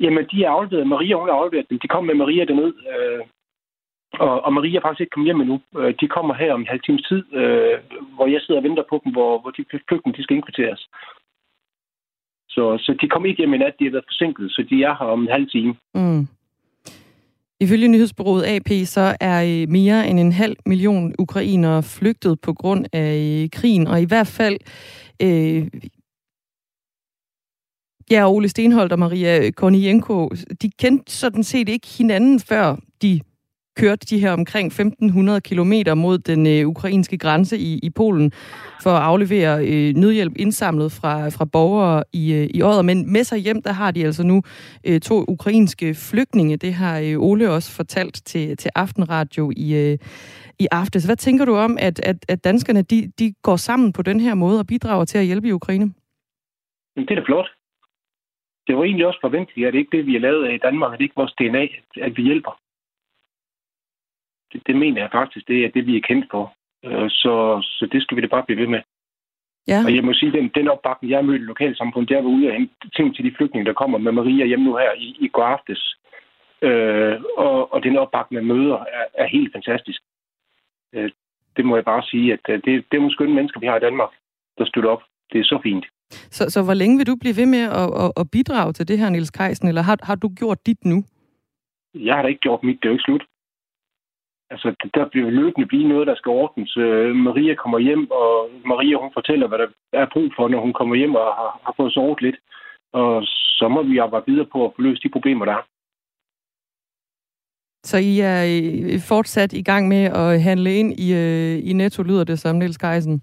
[0.00, 0.86] Jamen, de er afleveret.
[0.86, 1.78] Maria, hun har afleveret dem.
[1.78, 3.20] De kom med Maria derned, øh,
[4.24, 5.60] og, og Maria er faktisk ikke kommet hjem endnu.
[5.78, 7.74] Øh, de kommer her om en halv times tid, øh,
[8.14, 10.88] hvor jeg sidder og venter på dem, hvor, hvor de flygtninge de skal indkvarteres.
[12.54, 14.94] Så, så de kom ikke hjem i nat, de har været forsinket, så de er
[14.98, 15.74] her om en halv time.
[15.94, 16.26] Mm.
[17.60, 22.86] Ifølge nyhedsbureauet AP, så er øh, mere end en halv million ukrainere flygtet på grund
[22.92, 24.58] af øh, krigen, og i hvert fald
[25.22, 25.66] øh,
[28.10, 30.28] Ja, Ole Stenholdt og Maria Kornienko,
[30.62, 33.20] de kendte sådan set ikke hinanden, før de
[33.76, 38.32] kørte de her omkring 1500 kilometer mod den øh, ukrainske grænse i, i Polen
[38.82, 42.84] for at aflevere øh, nødhjælp indsamlet fra, fra borgere i, øh, i året.
[42.84, 44.42] Men med sig hjem, der har de altså nu
[44.86, 46.56] øh, to ukrainske flygtninge.
[46.56, 49.98] Det har øh, Ole også fortalt til, til Aftenradio i, øh,
[50.58, 51.04] i aftes.
[51.04, 54.34] Hvad tænker du om, at, at, at danskerne de, de går sammen på den her
[54.34, 55.92] måde og bidrager til at hjælpe i Ukraine?
[56.96, 57.48] Det er da flot.
[58.66, 60.92] Det var egentlig også forventeligt, at det ikke det, vi har lavet af i Danmark,
[60.92, 61.66] at det ikke vores DNA,
[62.06, 62.61] at vi hjælper
[64.52, 66.54] det, det mener jeg faktisk, det er det, vi er kendt for.
[66.84, 68.82] Øh, så, så det skal vi da bare blive ved med.
[69.68, 69.80] Ja.
[69.86, 72.48] Og jeg må sige, den, den opbakning, jeg har mødt i lokalsamfundet, der var ude
[72.48, 75.28] og hente ting til de flygtninge, der kommer med Maria hjem nu her i, i
[75.28, 75.96] går aftes.
[76.62, 80.00] Øh, og, og den opbakning med møder er, er helt fantastisk.
[80.94, 81.10] Øh,
[81.56, 83.76] det må jeg bare sige, at øh, det, det er nogle skønne mennesker, vi har
[83.76, 84.10] i Danmark,
[84.58, 85.02] der støtter op.
[85.32, 85.86] Det er så fint.
[86.10, 88.98] Så, så hvor længe vil du blive ved med at, at, at bidrage til det
[88.98, 91.04] her, Niels Keisen, eller har, har du gjort dit nu?
[91.94, 93.24] Jeg har da ikke gjort mit, det er jo ikke slut
[94.52, 96.76] altså, der bliver løbende blive noget, der skal ordnes.
[96.76, 98.32] Øh, Maria kommer hjem, og
[98.64, 101.74] Maria hun fortæller, hvad der er brug for, når hun kommer hjem og har, har
[101.76, 102.38] fået sovet lidt.
[102.92, 103.22] Og
[103.58, 105.64] så må vi arbejde videre på at få løst de problemer, der er.
[107.84, 112.24] Så I er fortsat i gang med at handle ind i, øh, i Netto, lyder
[112.24, 113.22] det som, Niels Geisen?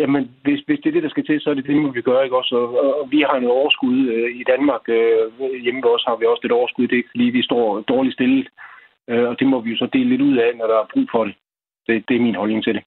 [0.00, 2.02] Jamen, hvis, hvis det er det, der skal til, så er det det, må vi
[2.02, 2.54] gøre, ikke også?
[2.54, 4.84] Og, og vi har noget overskud øh, i Danmark.
[4.88, 5.22] Øh,
[5.64, 6.86] hjemme ved os har vi også lidt overskud.
[6.86, 8.48] Det er ikke, fordi vi står dårligt stillet.
[9.10, 11.06] Øh, og det må vi jo så dele lidt ud af, når der er brug
[11.12, 11.34] for det.
[11.86, 12.82] Det, det er min holdning til det.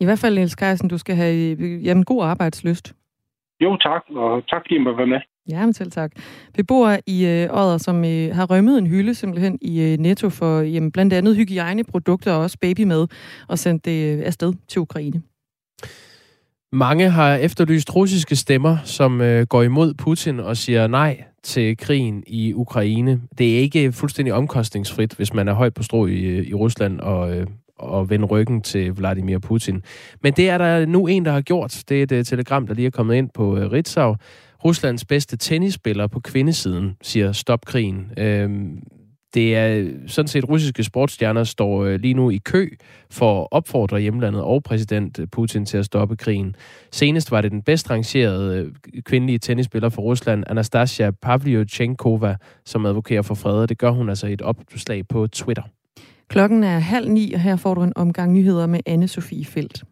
[0.00, 1.34] I hvert fald, Niels Geisen, du skal have
[1.88, 2.94] jamen, god arbejdsløst.
[3.60, 5.20] Jo, tak, og tak fordi I måtte være med.
[5.50, 6.12] Ja, men selv tak.
[6.54, 10.60] Beboere i øh, Odder, som øh, har rømmet en hylde simpelthen i øh, Netto for
[10.60, 13.06] jamen, blandt andet hygiejneprodukter og også babymad,
[13.48, 15.22] og sendt det øh, afsted til Ukraine.
[16.74, 22.22] Mange har efterlyst russiske stemmer, som øh, går imod Putin og siger nej til krigen
[22.26, 23.20] i Ukraine.
[23.38, 27.00] Det er ikke fuldstændig omkostningsfrit, hvis man er højt på strå i, øh, i Rusland
[27.00, 27.46] og, øh,
[27.78, 29.82] og vende ryggen til Vladimir Putin.
[30.22, 31.82] Men det er der nu en, der har gjort.
[31.88, 34.16] Det er et øh, telegram, der lige er kommet ind på uh, Ritzau.
[34.64, 38.10] Ruslands bedste tennisspiller på kvindesiden siger stop krigen.
[38.18, 38.78] Øhm,
[39.34, 42.68] det er sådan set russiske sportsstjerner står øh, lige nu i kø
[43.10, 46.56] for at opfordre hjemlandet og præsident øh, Putin til at stoppe krigen.
[46.92, 53.22] Senest var det den bedst rangerede øh, kvindelige tennisspiller for Rusland, Anastasia Pavlyuchenkova, som advokerer
[53.22, 53.66] for fred.
[53.66, 55.62] Det gør hun altså i et opslag på Twitter.
[56.28, 59.84] Klokken er halv ni, og her får du en omgang nyheder med anne Sofie Felt.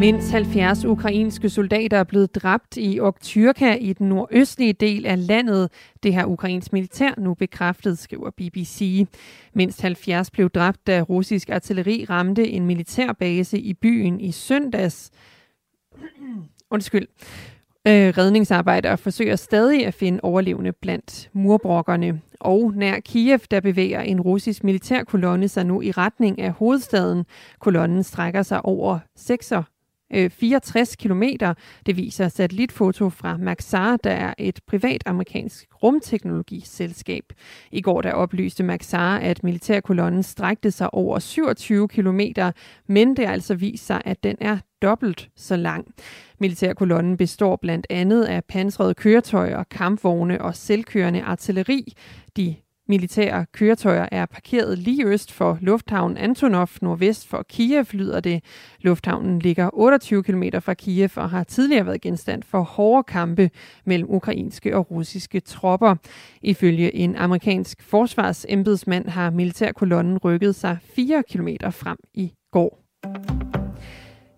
[0.00, 5.70] Mindst 70 ukrainske soldater er blevet dræbt i Oktyrka i den nordøstlige del af landet.
[6.02, 9.06] Det har ukrainsk militær nu bekræftet, skriver BBC.
[9.54, 15.10] Mindst 70 blev dræbt, da russisk artilleri ramte en militærbase i byen i søndags.
[16.70, 17.06] Undskyld.
[17.86, 22.20] Øh, redningsarbejdere forsøger stadig at finde overlevende blandt murbrokkerne.
[22.40, 27.24] Og nær Kiev, der bevæger en russisk militærkolonne sig nu i retning af hovedstaden.
[27.58, 29.52] Kolonnen strækker sig over 6
[30.12, 31.22] Øh, 64 km.
[31.86, 37.24] Det viser satellitfoto fra Maxar, der er et privat amerikansk rumteknologiselskab.
[37.72, 42.20] I går der oplyste Maxar, at militærkolonnen strækte sig over 27 km,
[42.86, 45.94] men det altså viser sig, at den er dobbelt så lang.
[46.40, 51.92] Militærkolonnen består blandt andet af pansrede køretøjer, kampvogne og selvkørende artilleri.
[52.36, 52.54] De
[52.88, 58.44] militære køretøjer er parkeret lige øst for lufthavnen Antonov, nordvest for Kiev, lyder det.
[58.80, 63.50] Lufthavnen ligger 28 km fra Kiev og har tidligere været genstand for hårde kampe
[63.86, 65.94] mellem ukrainske og russiske tropper.
[66.42, 73.63] Ifølge en amerikansk forsvarsembedsmand har militærkolonnen rykket sig 4 km frem i går.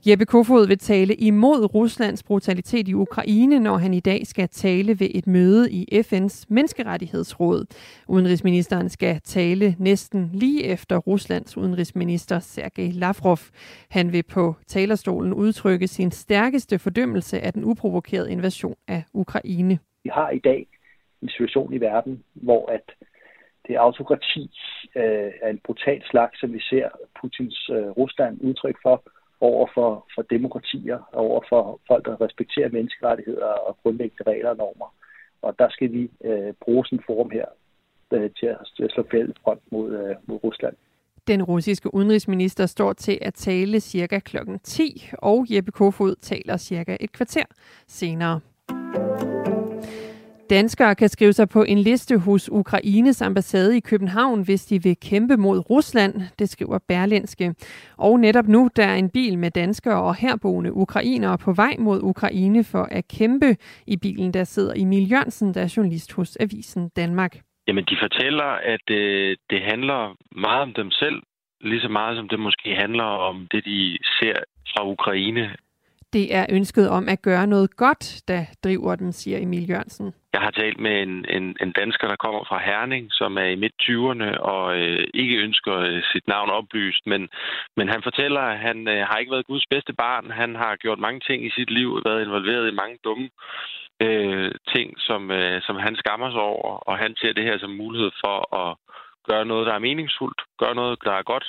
[0.09, 5.01] Jeppe Kofod vil tale imod Ruslands brutalitet i Ukraine, når han i dag skal tale
[5.01, 7.65] ved et møde i FN's menneskerettighedsråd.
[8.09, 13.39] Udenrigsministeren skal tale næsten lige efter Ruslands udenrigsminister Sergej Lavrov.
[13.91, 19.79] Han vil på talerstolen udtrykke sin stærkeste fordømmelse af den uprovokerede invasion af Ukraine.
[20.05, 20.67] Vi har i dag
[21.23, 22.87] en situation i verden, hvor at
[23.69, 24.51] det autokrati
[24.97, 26.89] øh, er en brutal slags, som vi ser
[27.21, 29.03] Putins øh, Rusland udtryk for,
[29.41, 34.95] over for, for demokratier, over for folk, der respekterer menneskerettigheder og grundlæggende regler og normer.
[35.43, 37.47] Og der skal vi øh, bruge sådan en forum her
[38.13, 40.77] øh, til at slå fælles front mod, øh, mod Rusland.
[41.27, 46.97] Den russiske udenrigsminister står til at tale cirka klokken 10, og Jeppe Kofod taler cirka
[47.01, 47.45] et kvarter
[47.87, 48.41] senere.
[50.51, 54.97] Danskere kan skrive sig på en liste hos Ukraines ambassade i København, hvis de vil
[55.11, 57.55] kæmpe mod Rusland, det skriver Berlinske.
[57.99, 62.01] Og netop nu der er en bil med danskere og herboende ukrainere på vej mod
[62.03, 63.57] Ukraine for at kæmpe.
[63.87, 67.37] I bilen der sidder Emil Jørgensen, der er journalist hos Avisen Danmark.
[67.69, 71.23] Jamen, de fortæller, at øh, det handler meget om dem selv,
[71.61, 74.37] lige så meget som det måske handler om det, de ser
[74.73, 75.57] fra Ukraine.
[76.19, 80.15] Det er ønsket om at gøre noget godt, der driver dem, siger Emil Jørgensen.
[80.33, 83.61] Jeg har talt med en, en, en dansker, der kommer fra Herning, som er i
[83.63, 87.07] midt-20'erne og øh, ikke ønsker øh, sit navn oplyst.
[87.07, 87.29] Men,
[87.77, 90.31] men han fortæller, at han øh, har ikke været Guds bedste barn.
[90.31, 93.29] Han har gjort mange ting i sit liv, været involveret i mange dumme
[94.07, 96.73] øh, ting, som, øh, som han skammer sig over.
[96.89, 98.77] Og han ser det her som mulighed for at
[99.29, 101.47] gøre noget, der er meningsfuldt, gøre noget, der er godt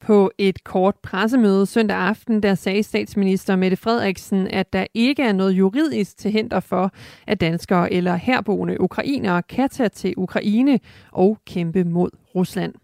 [0.00, 5.32] på et kort pressemøde søndag aften, der sagde statsminister Mette Frederiksen, at der ikke er
[5.32, 6.92] noget juridisk til hinder for,
[7.26, 10.80] at danskere eller herboende ukrainere kan tage til Ukraine
[11.12, 12.74] og kæmpe mod Rusland.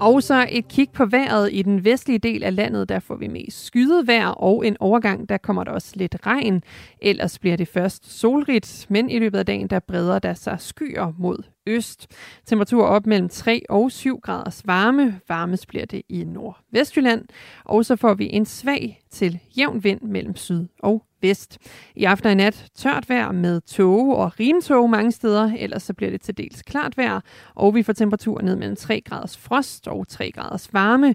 [0.00, 3.26] Og så et kig på vejret i den vestlige del af landet, der får vi
[3.26, 6.62] mest skyet vejr og en overgang, der kommer der også lidt regn.
[7.02, 11.12] Ellers bliver det først solrigt, men i løbet af dagen, der breder der sig skyer
[11.18, 12.06] mod øst.
[12.46, 15.20] Temperatur op mellem 3 og 7 graders varme.
[15.28, 17.24] Varmest bliver det i nordvestjylland.
[17.64, 21.58] Og så får vi en svag til jævn vind mellem syd og vest.
[21.94, 25.94] I aften og i nat tørt vejr med tåge og rimtåge mange steder, ellers så
[25.94, 27.20] bliver det til dels klart vejr,
[27.54, 31.14] og vi får temperaturer ned mellem 3 graders frost og 3 graders varme.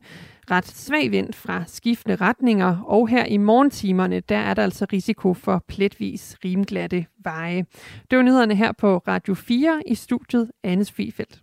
[0.51, 5.33] Ret svag vind fra skiftende retninger, og her i morgentimerne, der er der altså risiko
[5.33, 7.65] for pletvis rimglatte veje.
[8.11, 11.39] Det var nyhederne her på Radio 4 i studiet Anne Svifeldt.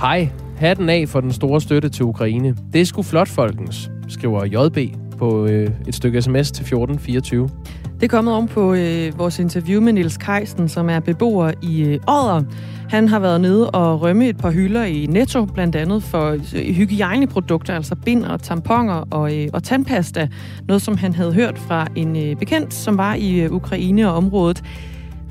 [0.00, 2.56] Hej, hatten af for den store støtte til Ukraine.
[2.72, 7.48] Det er sgu flot, folkens, skriver JB på øh, et stykke sms til 1424.
[7.94, 11.82] Det er kommet om på øh, vores interview med Nils Keisen, som er beboer i
[11.82, 12.42] øh, Odder.
[12.88, 16.74] Han har været nede og rømme et par hylder i Netto, blandt andet for øh,
[16.74, 20.28] hygiejneprodukter, altså bind og tamponer og, øh, og tandpasta.
[20.68, 24.16] Noget, som han havde hørt fra en øh, bekendt, som var i øh, Ukraine og
[24.16, 24.62] området,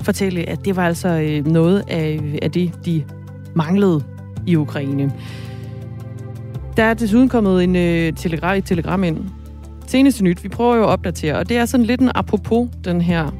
[0.02, 3.04] fortælle, at det var altså øh, noget af, af det, de
[3.54, 4.17] manglede
[4.48, 5.12] i Ukraine.
[6.76, 9.18] Der er desuden kommet en øh, telegram, et telegram ind.
[9.86, 13.00] Seneste nyt, vi prøver jo at opdatere, og det er sådan lidt en apropos den
[13.00, 13.30] her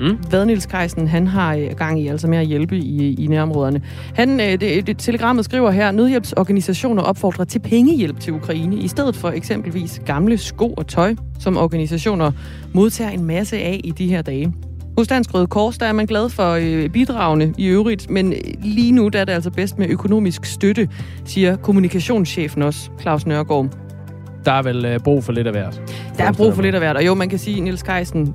[0.00, 0.18] Mm.
[0.28, 3.82] Hvad Niels Keisen, han har øh, gang i, altså med at hjælpe i, i nærområderne.
[4.14, 9.16] Han, øh, det, det, telegrammet skriver her, nødhjælpsorganisationer opfordrer til pengehjælp til Ukraine, i stedet
[9.16, 12.32] for eksempelvis gamle sko og tøj, som organisationer
[12.72, 14.52] modtager en masse af i de her dage.
[14.98, 18.92] Hos Dansk Røde Kors, der er man glad for øh, bidragene i øvrigt, men lige
[18.92, 20.88] nu der er det altså bedst med økonomisk støtte,
[21.24, 23.66] siger kommunikationschefen også, Claus Nørgaard.
[24.44, 25.82] Der er vel øh, brug for lidt af hvert.
[26.18, 28.34] Der er brug for lidt af hvert, og jo, man kan sige, Nils Keisen,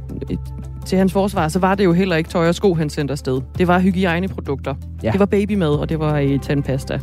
[0.86, 3.42] til hans forsvar, så var det jo heller ikke tøj og sko, han sendte afsted.
[3.58, 4.76] Det var hygiejneprodukter.
[5.04, 5.12] Ja.
[5.12, 7.00] Det var babymad, og det var i tandpasta.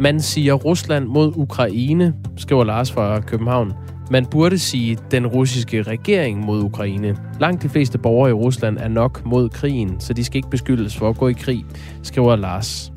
[0.00, 3.72] Man siger Rusland mod Ukraine, skriver Lars fra København.
[4.10, 7.16] Man burde sige den russiske regering mod Ukraine.
[7.40, 10.96] Langt de fleste borgere i Rusland er nok mod krigen, så de skal ikke beskyldes
[10.96, 11.64] for at gå i krig,
[12.02, 12.92] skriver Lars.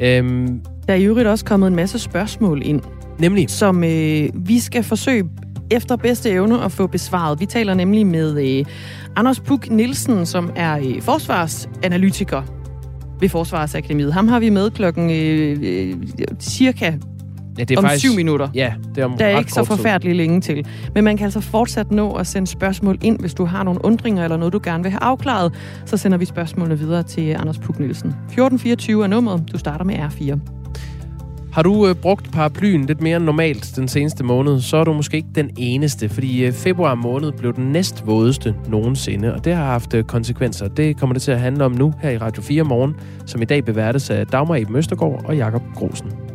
[0.00, 2.80] Øhm, der er i øvrigt også kommet en masse spørgsmål ind.
[3.18, 3.50] Nemlig?
[3.50, 5.24] Som øh, vi skal forsøge
[5.70, 7.40] efter bedste evne at få besvaret.
[7.40, 8.64] Vi taler nemlig med øh,
[9.16, 12.42] Anders Puk Nielsen, som er øh, forsvarsanalytiker
[13.20, 14.12] ved Forsvarsakademiet.
[14.12, 15.96] Ham har vi med klokken øh, øh,
[16.40, 16.94] cirka
[17.58, 18.48] Ja, det er om faktisk, syv minutter.
[18.54, 20.66] Ja, det er om Der er ikke så forfærdeligt længe til.
[20.94, 24.24] Men man kan altså fortsat nå at sende spørgsmål ind, hvis du har nogle undringer
[24.24, 25.52] eller noget, du gerne vil have afklaret.
[25.84, 28.08] Så sender vi spørgsmålene videre til Anders Puk Nielsen.
[28.08, 29.44] 1424 er nummeret.
[29.52, 30.38] Du starter med R4.
[31.52, 34.92] Har du øh, brugt paraplyen lidt mere end normalt den seneste måned, så er du
[34.92, 39.54] måske ikke den eneste, fordi øh, februar måned blev den næst vådeste nogensinde, og det
[39.54, 40.68] har haft øh, konsekvenser.
[40.68, 43.44] Det kommer det til at handle om nu her i Radio 4 morgen, som i
[43.44, 46.31] dag beværtes af Dagmar Eben Østergaard og Jakob Grosen.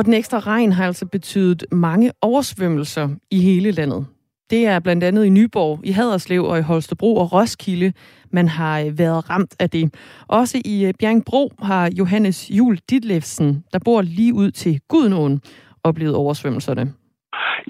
[0.00, 4.06] Og den ekstra regn har altså betydet mange oversvømmelser i hele landet.
[4.50, 7.92] Det er blandt andet i Nyborg, i Haderslev og i Holstebro og Roskilde,
[8.32, 9.84] man har øh, været ramt af det.
[10.28, 15.40] Også i øh, Bjergbro har Johannes Jul Ditlevsen, der bor lige ud til Gudnåen,
[15.84, 16.84] oplevet oversvømmelserne.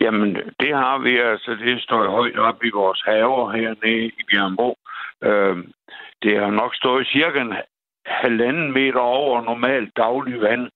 [0.00, 1.50] Jamen, det har vi altså.
[1.64, 4.76] Det står højt op i vores haver hernede i Bjergbro.
[5.24, 5.56] Øh,
[6.22, 7.54] det har nok stået cirka en
[8.06, 10.68] halvanden meter over normalt daglig vand.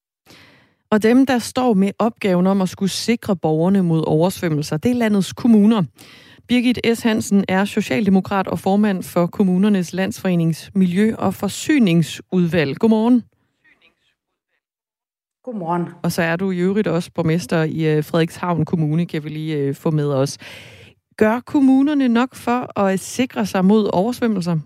[0.95, 4.95] Og dem, der står med opgaven om at skulle sikre borgerne mod oversvømmelser, det er
[4.95, 5.83] landets kommuner.
[6.49, 7.03] Birgit S.
[7.03, 12.79] Hansen er socialdemokrat og formand for Kommunernes Landsforenings Miljø- og Forsyningsudvalg.
[12.79, 13.23] Godmorgen.
[15.45, 15.89] Godmorgen.
[16.03, 19.57] Og så er du i øvrigt også borgmester i øh, Frederikshavn Kommune, kan vi lige
[19.57, 20.39] øh, få med os.
[21.17, 24.59] Gør kommunerne nok for at sikre sig mod oversvømmelser?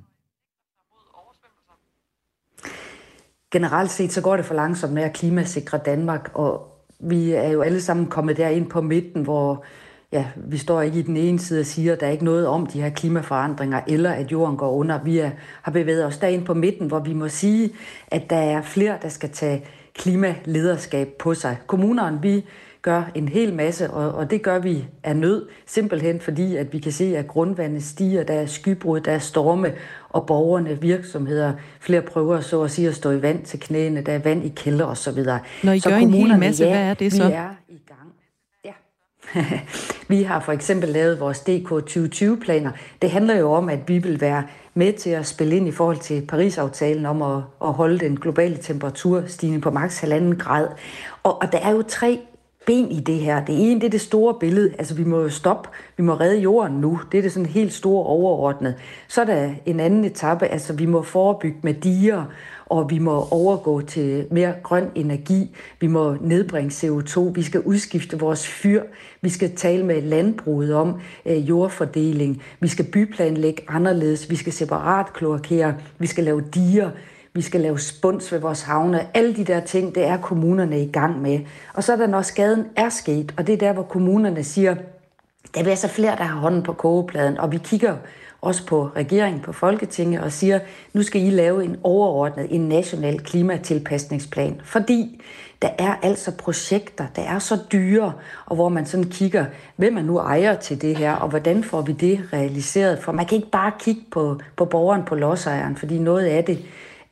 [3.52, 7.62] Generelt set så går det for langsomt med at klimasikre Danmark, og vi er jo
[7.62, 9.64] alle sammen kommet derind på midten, hvor
[10.12, 12.46] ja, vi står ikke i den ene side og siger, at der er ikke noget
[12.46, 15.02] om de her klimaforandringer, eller at jorden går under.
[15.04, 15.30] Vi er,
[15.62, 17.70] har bevæget os derind på midten, hvor vi må sige,
[18.06, 21.58] at der er flere, der skal tage klimalederskab på sig.
[21.66, 22.44] Kommunerne, vi
[22.82, 26.78] gør en hel masse, og, og det gør vi af nød, simpelthen fordi, at vi
[26.78, 29.72] kan se, at grundvandet stiger, der er skybrud, der er storme,
[30.08, 34.12] og borgerne, virksomheder, flere prøver så at sige at stå i vand til knæene, der
[34.12, 35.24] er vand i kælder osv.
[35.62, 37.26] Når I så gør en hel masse, ja, hvad er det så?
[37.26, 38.12] Vi er i gang.
[38.64, 38.72] Ja.
[40.16, 42.70] vi har for eksempel lavet vores DK 2020-planer.
[43.02, 45.98] Det handler jo om, at vi vil være med til at spille ind i forhold
[45.98, 50.68] til Paris-aftalen om at, at holde den globale temperaturstigning på maks 1,5 grad.
[51.22, 52.20] Og, og der er jo tre
[52.68, 53.44] ben i det her.
[53.44, 54.72] Det ene, det er det store billede.
[54.78, 55.68] Altså, vi må jo stoppe.
[55.96, 57.00] Vi må redde jorden nu.
[57.12, 58.74] Det er det sådan helt store overordnet.
[59.08, 60.46] Så er der en anden etape.
[60.46, 62.24] Altså, vi må forebygge med diger,
[62.66, 65.56] og vi må overgå til mere grøn energi.
[65.80, 67.20] Vi må nedbringe CO2.
[67.20, 68.82] Vi skal udskifte vores fyr.
[69.20, 72.42] Vi skal tale med landbruget om øh, jordfordeling.
[72.60, 74.30] Vi skal byplanlægge anderledes.
[74.30, 75.74] Vi skal separat kloakere.
[75.98, 76.90] Vi skal lave diger
[77.38, 79.06] vi skal lave spunds ved vores havne.
[79.14, 81.40] Alle de der ting, det er kommunerne i gang med.
[81.74, 84.74] Og så er der, når skaden er sket, og det er der, hvor kommunerne siger,
[85.54, 87.96] der vil altså flere, der har hånden på kogepladen, og vi kigger
[88.40, 90.60] også på regeringen, på Folketinget, og siger,
[90.92, 94.60] nu skal I lave en overordnet, en national klimatilpasningsplan.
[94.64, 95.22] Fordi
[95.62, 98.12] der er altså projekter, der er så dyre,
[98.46, 99.44] og hvor man sådan kigger,
[99.76, 102.98] hvem er nu ejer til det her, og hvordan får vi det realiseret?
[102.98, 106.58] For man kan ikke bare kigge på, på borgeren, på lodsejeren, fordi noget af det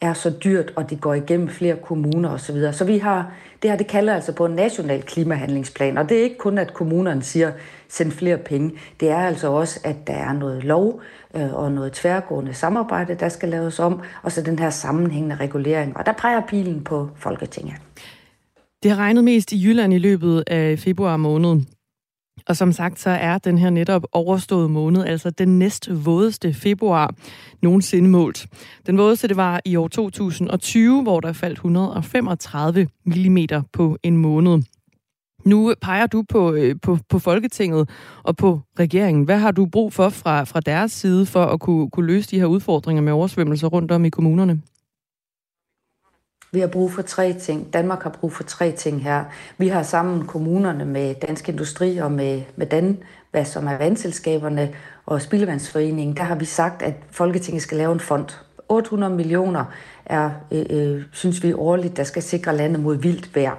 [0.01, 2.73] er så dyrt, og det går igennem flere kommuner osv.
[2.73, 3.33] Så vi har,
[3.63, 6.75] det her det kalder altså på en national klimahandlingsplan, og det er ikke kun, at
[6.75, 7.53] kommunerne siger,
[7.89, 8.73] send flere penge.
[9.01, 11.01] Det er altså også, at der er noget lov
[11.37, 15.97] øh, og noget tværgående samarbejde, der skal laves om, og så den her sammenhængende regulering.
[15.97, 17.75] Og der peger pilen på Folketinget.
[18.83, 21.76] Det har regnet mest i Jylland i løbet af februar måned.
[22.49, 27.15] Og som sagt, så er den her netop overståede måned, altså den næst vådeste februar
[27.63, 28.47] nogensinde målt.
[28.87, 33.39] Den vådeste, det var i år 2020, hvor der faldt 135 mm
[33.73, 34.63] på en måned.
[35.45, 37.89] Nu peger du på, øh, på, på Folketinget
[38.23, 39.25] og på regeringen.
[39.25, 42.39] Hvad har du brug for fra, fra deres side for at kunne, kunne løse de
[42.39, 44.63] her udfordringer med oversvømmelser rundt om i kommunerne?
[46.53, 47.73] Vi har brug for tre ting.
[47.73, 49.25] Danmark har brug for tre ting her.
[49.59, 52.99] Vi har sammen kommunerne med Dansk Industri og med, med Dan,
[53.31, 54.75] hvad som er vandselskaberne
[55.07, 58.27] og Spildevandsforeningen, der har vi sagt, at Folketinget skal lave en fond.
[58.69, 59.65] 800 millioner
[60.07, 63.57] er, øh, øh, synes vi, årligt, der skal sikre landet mod vildt vejr.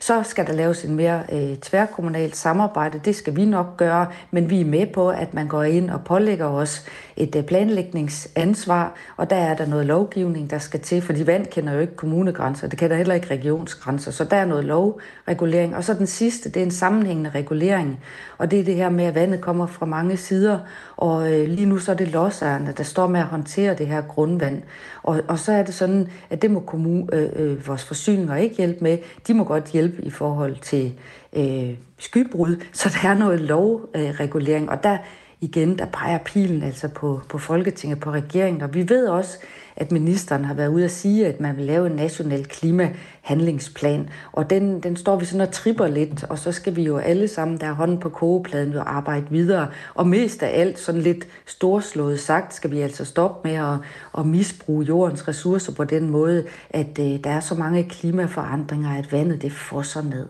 [0.00, 3.00] Så skal der laves en mere øh, tværkommunalt samarbejde.
[3.04, 6.04] Det skal vi nok gøre, men vi er med på, at man går ind og
[6.04, 6.86] pålægger os
[7.16, 11.72] et øh, planlægningsansvar, og der er der noget lovgivning, der skal til, fordi vand kender
[11.72, 15.76] jo ikke kommunegrænser, det kender heller ikke regionsgrænser, så der er noget lovregulering.
[15.76, 18.00] Og så den sidste, det er en sammenhængende regulering,
[18.38, 20.58] og det er det her med, at vandet kommer fra mange sider,
[20.96, 24.02] og øh, lige nu så er det lodsejerne, der står med at håndtere det her
[24.02, 24.62] grundvand.
[25.02, 28.56] Og, og så er det sådan, at det må kommune, øh, øh, vores forsyninger ikke
[28.56, 30.94] hjælpe med, de må godt hjælpe i forhold til
[31.36, 34.98] øh, skybrud, så der er noget lovregulering, og der
[35.40, 38.62] igen, der peger pilen altså på, på Folketinget, på regeringen.
[38.62, 39.38] Og vi ved også,
[39.76, 44.08] at ministeren har været ude at sige, at man vil lave en national klimahandlingsplan.
[44.32, 47.28] Og den, den står vi sådan og tripper lidt, og så skal vi jo alle
[47.28, 49.68] sammen, der er hånden på kogepladen, jo arbejde videre.
[49.94, 53.78] Og mest af alt, sådan lidt storslået sagt, skal vi altså stoppe med at,
[54.18, 59.12] at misbruge jordens ressourcer på den måde, at øh, der er så mange klimaforandringer, at
[59.12, 60.26] vandet det fosser ned.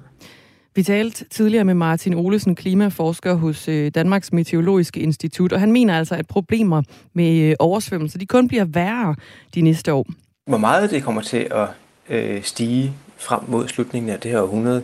[0.77, 5.99] Vi talte tidligere med Martin Olesen, klimaforsker hos øh, Danmarks Meteorologiske Institut, og han mener
[5.99, 9.15] altså, at problemer med øh, oversvømmelser, de kun bliver værre
[9.55, 10.07] de næste år.
[10.47, 11.69] Hvor meget det kommer til at
[12.09, 14.83] øh, stige frem mod slutningen af det her århundrede,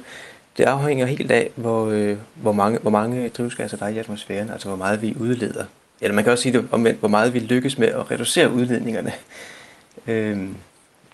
[0.56, 4.50] det afhænger helt af, hvor, øh, hvor, mange, hvor mange drivhusgasser der er i atmosfæren,
[4.50, 5.64] altså hvor meget vi udleder.
[6.00, 9.12] Eller man kan også sige det omvendt, hvor meget vi lykkes med at reducere udledningerne.
[10.06, 10.38] Øh,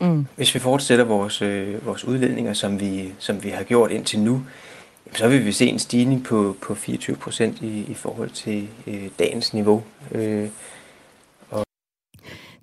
[0.01, 0.27] mm.
[0.37, 4.43] Hvis vi fortsætter vores, øh, vores udledninger, som vi, som vi har gjort indtil nu,
[5.15, 9.09] så vil vi se en stigning på, på 24 procent i, i forhold til øh,
[9.19, 9.83] dagens niveau.
[10.13, 10.49] Øh,
[11.51, 11.65] og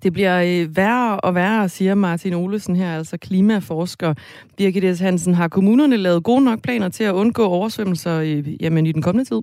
[0.02, 4.14] det bliver øh, værre og værre, siger Martin Olesen her, altså klimaforsker.
[4.56, 5.00] Birgit S.
[5.00, 9.02] Hansen, har kommunerne lavet gode nok planer til at undgå oversvømmelser i, jamen, i den
[9.02, 9.42] kommende tid?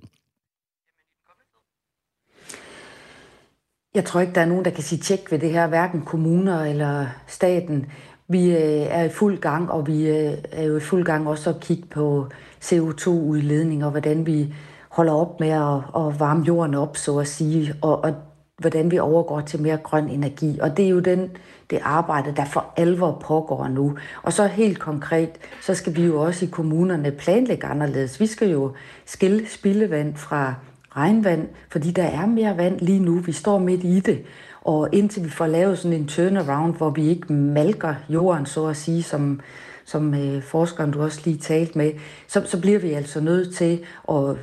[3.95, 6.64] Jeg tror ikke, der er nogen, der kan sige tjek ved det her, hverken kommuner
[6.66, 7.86] eller staten.
[8.28, 11.49] Vi øh, er i fuld gang, og vi øh, er jo i fuld gang også
[11.49, 12.28] at kigge på
[12.64, 14.53] CO2-udledning, og hvordan vi
[14.89, 18.14] holder op med at, at varme jorden op, så at sige, og, og
[18.57, 20.59] hvordan vi overgår til mere grøn energi.
[20.61, 21.30] Og det er jo den,
[21.70, 23.97] det arbejde, der for alvor pågår nu.
[24.24, 25.30] Og så helt konkret,
[25.61, 28.20] så skal vi jo også i kommunerne planlægge anderledes.
[28.20, 28.72] Vi skal jo
[29.05, 30.53] skille spildevand fra
[30.95, 33.16] regnvand, fordi der er mere vand lige nu.
[33.16, 34.24] Vi står midt i det.
[34.61, 38.78] Og indtil vi får lavet sådan en turnaround, hvor vi ikke malker jorden, så at
[38.78, 39.39] sige, som,
[39.86, 41.91] som øh, forskeren du også lige talt med,
[42.27, 44.36] så, så bliver vi altså nødt til at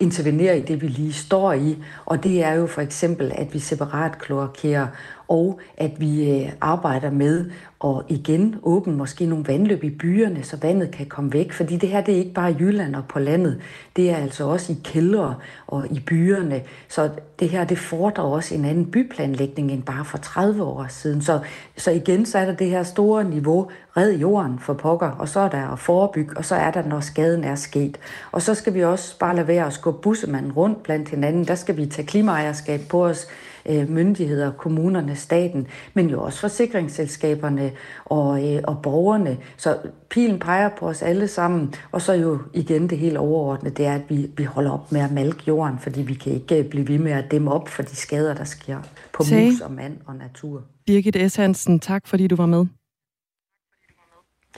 [0.00, 1.78] intervenere i det, vi lige står i.
[2.04, 4.86] Og det er jo for eksempel, at vi separat kloakerer,
[5.28, 7.50] og at vi øh, arbejder med
[7.82, 11.52] og igen åbne måske nogle vandløb i byerne, så vandet kan komme væk.
[11.52, 13.60] Fordi det her, det er ikke bare i Jylland og på landet.
[13.96, 15.34] Det er altså også i kældre
[15.66, 16.62] og i byerne.
[16.88, 17.10] Så
[17.40, 21.22] det her, det fordrer også en anden byplanlægning end bare for 30 år siden.
[21.22, 21.40] Så,
[21.76, 25.40] så igen, så er der det her store niveau, red jorden for pokker, og så
[25.40, 27.98] er der at forebygge, og så er der, når skaden er sket.
[28.32, 31.44] Og så skal vi også bare lade være at skubbe bussemanden rundt blandt hinanden.
[31.44, 33.26] Der skal vi tage klimaejerskab på os,
[33.66, 37.72] øh, myndigheder, kommunerne, staten, men jo også forsikringsselskaberne
[38.04, 39.38] og, øh, og borgerne.
[39.56, 39.78] Så
[40.10, 43.94] pilen peger på os alle sammen, og så jo igen det helt overordnede, det er,
[43.94, 46.98] at vi, vi holder op med at malke jorden, fordi vi kan ikke blive ved
[46.98, 48.78] med at dæmme op for de skader, der sker
[49.12, 49.46] på Sag.
[49.46, 50.62] mus og mand og natur.
[50.86, 51.36] Birgit S.
[51.36, 52.66] Hansen, tak fordi du var med.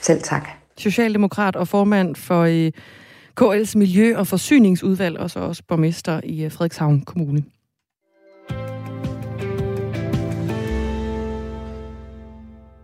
[0.00, 0.48] Selv tak.
[0.78, 2.72] Socialdemokrat og formand for øh,
[3.40, 7.44] KL's Miljø- og Forsyningsudvalg, og så også borgmester i øh, Frederikshavn Kommune.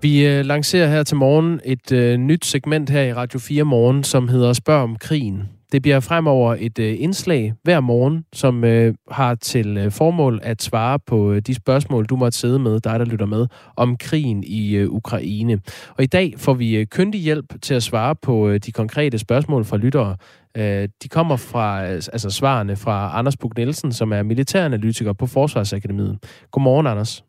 [0.03, 4.05] Vi øh, lancerer her til morgen et øh, nyt segment her i Radio 4 Morgen,
[4.05, 5.49] som hedder Spørg om krigen.
[5.73, 10.63] Det bliver fremover et øh, indslag hver morgen, som øh, har til øh, formål at
[10.63, 13.47] svare på øh, de spørgsmål, du måtte sidde med, dig der lytter med,
[13.77, 15.61] om krigen i øh, Ukraine.
[15.99, 19.19] Og i dag får vi øh, kyndig hjælp til at svare på øh, de konkrete
[19.19, 20.17] spørgsmål fra lyttere.
[20.57, 25.27] Øh, de kommer fra, øh, altså svarene fra Anders Bug Nielsen, som er militæranalytiker på
[25.27, 26.19] Forsvarsakademiet.
[26.51, 27.25] Godmorgen, Anders.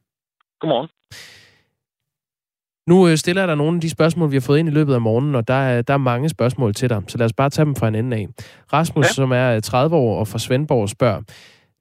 [0.59, 0.89] Godmorgen.
[2.92, 4.94] Nu øh, stiller jeg dig nogle af de spørgsmål, vi har fået ind i løbet
[4.94, 7.50] af morgenen, og der er, der er mange spørgsmål til dig, så lad os bare
[7.50, 8.28] tage dem fra en ende af.
[8.74, 9.14] Rasmus, ja.
[9.14, 11.22] som er 30 år og fra Svendborg, spørger,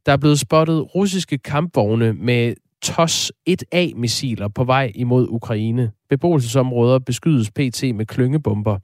[0.07, 5.91] der er blevet spottet russiske kampvogne med TOS 1A-missiler på vej imod Ukraine.
[6.11, 7.83] Beboelsesområder beskydes pt.
[7.95, 8.79] med klyngebomber.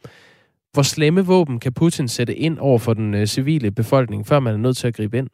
[0.72, 4.55] Hvor slemme våben kan Putin sætte ind over for den øh, civile befolkning, før man
[4.55, 5.29] er nødt til at gribe ind?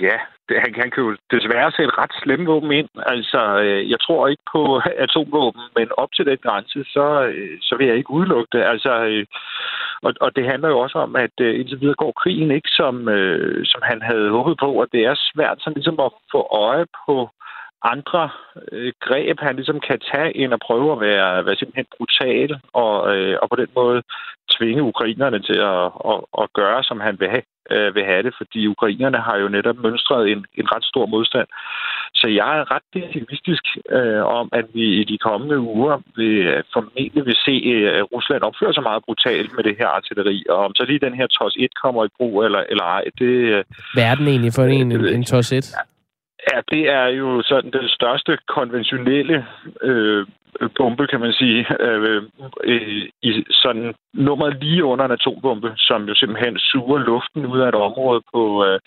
[0.00, 0.18] Ja,
[0.48, 2.88] det, han, han kan jo desværre sætte ret slemme våben ind.
[3.06, 4.62] Altså, øh, jeg tror ikke på
[5.04, 8.62] atomvåben, men op til den grænse, så, øh, så vil jeg ikke udelukke det.
[8.62, 9.26] Altså, øh,
[10.02, 13.08] og, og det handler jo også om, at øh, indtil videre går krigen ikke, som,
[13.08, 16.86] øh, som han havde håbet på, og det er svært sådan ligesom at få øje
[17.06, 17.30] på
[17.82, 18.30] andre
[18.72, 23.16] øh, greb, han ligesom kan tage ind og prøve at være, være simpelthen brutal og,
[23.16, 24.02] øh, og på den måde
[24.56, 28.34] tvinge ukrainerne til at, at, at gøre, som han vil have, øh, vil have det,
[28.40, 31.48] fordi ukrainerne har jo netop mønstret en, en ret stor modstand.
[32.14, 37.26] Så jeg er ret pessimistisk øh, om, at vi i de kommende uger vil, formentlig
[37.26, 40.84] vil se øh, Rusland opføre sig meget brutalt med det her artilleri, og om så
[40.84, 43.32] lige den her TOS 1 kommer i brug eller, eller ej, det...
[43.54, 43.64] Øh,
[43.94, 45.74] Hvad er den egentlig for en, en, en TOS 1?
[46.48, 49.46] Ja, det er jo sådan den største konventionelle
[49.82, 50.26] øh,
[50.78, 52.22] bombe, kan man sige, øh,
[53.22, 57.74] i sådan nummeret lige under en atombombe, som jo simpelthen suger luften ud af et
[57.74, 58.80] område på, øh,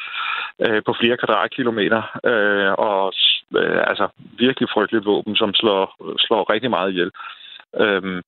[0.59, 2.01] øh, på flere kvadratkilometer,
[2.31, 3.13] øh, og
[3.55, 7.11] øh, altså virkelig frygteligt våben, som slår, slår rigtig meget ihjel.
[7.79, 8.21] Øhm,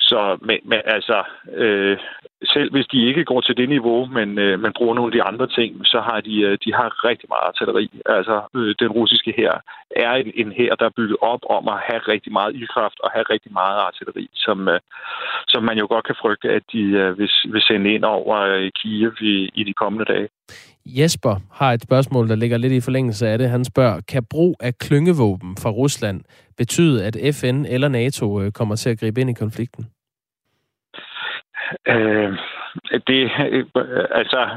[0.00, 1.22] så men, men altså,
[1.54, 1.98] øh,
[2.44, 5.22] selv hvis de ikke går til det niveau, men, øh, man bruger nogle af de
[5.22, 7.90] andre ting, så har de, øh, de har rigtig meget artilleri.
[8.06, 9.52] Altså, øh, den russiske her
[9.96, 13.10] er en, en her, der er bygget op om at have rigtig meget ildkraft og
[13.14, 14.80] have rigtig meget artilleri, som, øh,
[15.48, 18.70] som man jo godt kan frygte, at de øh, vil, vil sende ind over øh,
[18.78, 20.28] Kiev i, i de kommende dage.
[20.86, 23.50] Jesper har et spørgsmål, der ligger lidt i forlængelse af det.
[23.50, 26.20] Han spørger, kan brug af klyngevåben fra Rusland
[26.56, 29.86] betyde, at FN eller NATO øh, kommer til at gribe ind i konflikten?
[31.88, 32.32] Øh,
[33.06, 33.64] det, øh,
[34.10, 34.50] altså,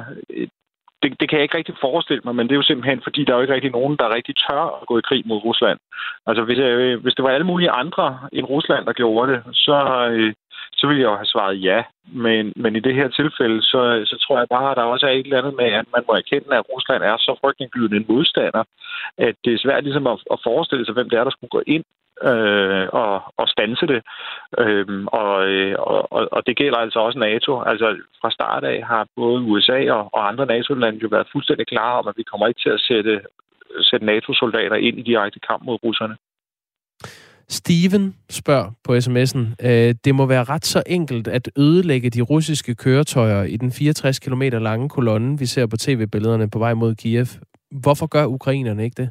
[1.04, 3.32] det, det kan jeg ikke rigtig forestille mig, men det er jo simpelthen, fordi der
[3.34, 5.80] er jo ikke rigtig nogen, der rigtig tør at gå i krig mod Rusland.
[6.28, 10.08] Altså, hvis, jeg, hvis det var alle mulige andre end Rusland, der gjorde det, så,
[10.12, 10.34] øh,
[10.74, 11.84] så ville jeg jo have svaret ja.
[12.26, 15.12] Men, men i det her tilfælde, så, så tror jeg bare, at der også er
[15.12, 18.64] et eller andet med, at man må erkende, at Rusland er så frygtindgydende en modstander,
[19.18, 21.64] at det er svært ligesom at, at forestille sig, hvem det er, der skulle gå
[21.68, 21.84] ind
[22.30, 24.02] øh, og, og stanse det.
[24.60, 27.62] Øhm, og, øh, og, og det gælder altså også NATO.
[27.62, 27.88] Altså
[28.22, 32.08] fra start af har både USA og, og andre NATO-lande jo været fuldstændig klare om,
[32.08, 33.22] at vi kommer ikke til at sætte,
[33.82, 36.16] sætte NATO-soldater ind i direkte kamp mod russerne.
[37.50, 42.76] Steven spørger på sms'en, øh, det må være ret så enkelt at ødelægge de russiske
[42.76, 47.26] køretøjer i den 64 km lange kolonne, vi ser på tv-billederne på vej mod Kiev.
[47.72, 49.10] Hvorfor gør ukrainerne ikke det?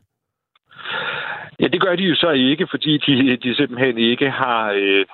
[1.61, 5.05] Ja, det gør de jo så ikke, fordi de, de simpelthen ikke har, øh,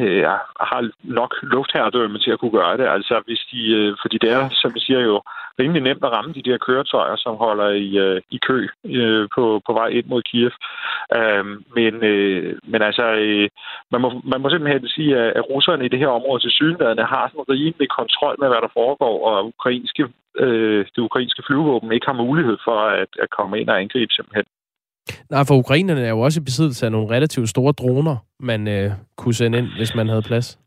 [0.00, 0.24] øh,
[0.70, 2.86] har nok luftherredømme til at kunne gøre det.
[2.86, 5.22] Altså, hvis de, øh, fordi det er, som vi siger jo,
[5.58, 9.62] rimelig nemt at ramme de der køretøjer, som holder i, øh, i kø øh, på,
[9.66, 10.50] på vej ind mod Kiev.
[11.18, 11.44] Øh,
[11.76, 13.48] men, øh, men altså, øh,
[13.92, 16.98] man, må, man må simpelthen sige, at, at russerne i det her område til synligheden
[16.98, 20.04] har sådan rimelig kontrol med, hvad der foregår, og ukrainske,
[20.38, 24.46] øh, det ukrainske flyvåben ikke har mulighed for at, at komme ind og angribe simpelthen.
[25.30, 28.90] Nej, for ukrainerne er jo også i besiddelse af nogle relativt store droner, man øh,
[29.16, 30.58] kunne sende ind, hvis man havde plads.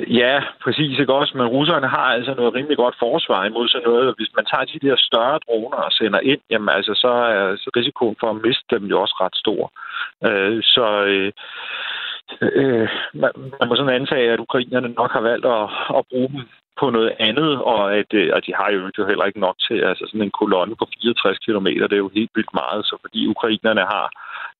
[0.00, 0.98] Ja, præcis.
[0.98, 1.32] Ikke også?
[1.38, 4.14] Men russerne har altså noget rimelig godt forsvar imod sådan noget.
[4.16, 7.70] Hvis man tager de der større droner og sender ind, jamen altså, så er så
[7.76, 9.62] risikoen for at miste dem jo også ret stor.
[10.28, 11.32] Øh, så øh,
[12.42, 15.64] øh, man, man må sådan antage, at ukrainerne nok har valgt at,
[15.98, 16.42] at bruge dem
[16.80, 20.04] på noget andet, og at, øh, at de har jo heller ikke nok til altså
[20.06, 21.66] sådan en kolonne på 64 km.
[21.66, 24.06] Det er jo helt vildt meget, så fordi ukrainerne har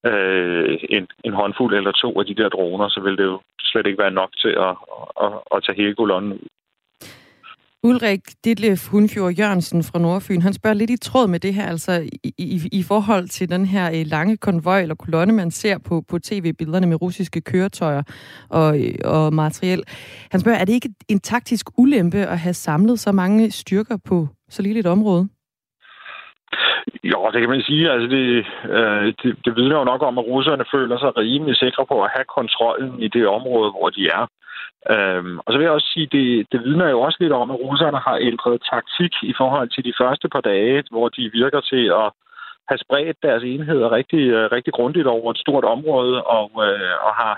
[0.09, 3.87] øh, en, en håndfuld eller to af de der droner, så vil det jo slet
[3.87, 4.73] ikke være nok til at,
[5.25, 6.47] at, at tage hele kolonnen ud.
[7.87, 11.91] Ulrik Ditlef Hundfjord Jørgensen fra Nordfyn, han spørger lidt i tråd med det her, altså
[12.23, 16.03] i, i, i forhold til den her øh, lange konvoj eller kolonne, man ser på,
[16.09, 18.03] på tv-billederne med russiske køretøjer
[18.49, 19.83] og, øh, og materiel.
[20.31, 24.27] Han spørger, er det ikke en taktisk ulempe at have samlet så mange styrker på
[24.49, 25.29] så lille et område?
[27.03, 27.91] Jo, det kan man sige.
[27.91, 28.25] Altså det,
[28.75, 32.11] øh, det, det vidner jo nok om, at russerne føler sig rimelig sikre på at
[32.15, 34.27] have kontrollen i det område, hvor de er.
[34.93, 37.59] Øhm, og så vil jeg også sige, det, det vidner jo også lidt om, at
[37.59, 41.85] russerne har ændret taktik i forhold til de første par dage, hvor de virker til
[42.03, 42.09] at
[42.69, 47.13] have spredt deres enheder rigtig, øh, rigtig grundigt over et stort område, og, øh, og
[47.21, 47.35] har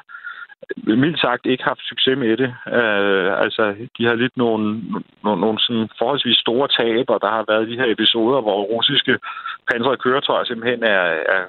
[0.78, 2.50] mildt sagt ikke haft succes med det.
[2.80, 3.64] Øh, altså,
[3.98, 4.82] de har lidt nogle,
[5.24, 9.20] nogle, nogle sådan forholdsvis store tab, og der har været de her episoder, hvor russiske
[9.72, 11.04] pansrede køretøjer simpelthen er,
[11.36, 11.44] er,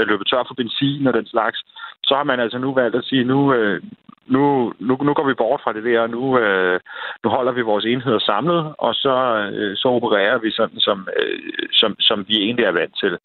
[0.00, 1.58] er løbet tør for benzin og den slags.
[2.06, 3.82] Så har man altså nu valgt at sige, nu, øh,
[4.26, 6.80] nu, nu, nu går vi bort fra det der, og nu, øh,
[7.24, 9.16] nu holder vi vores enheder samlet, og så,
[9.52, 13.18] øh, så opererer vi sådan, som, øh, som, som vi egentlig er vant til.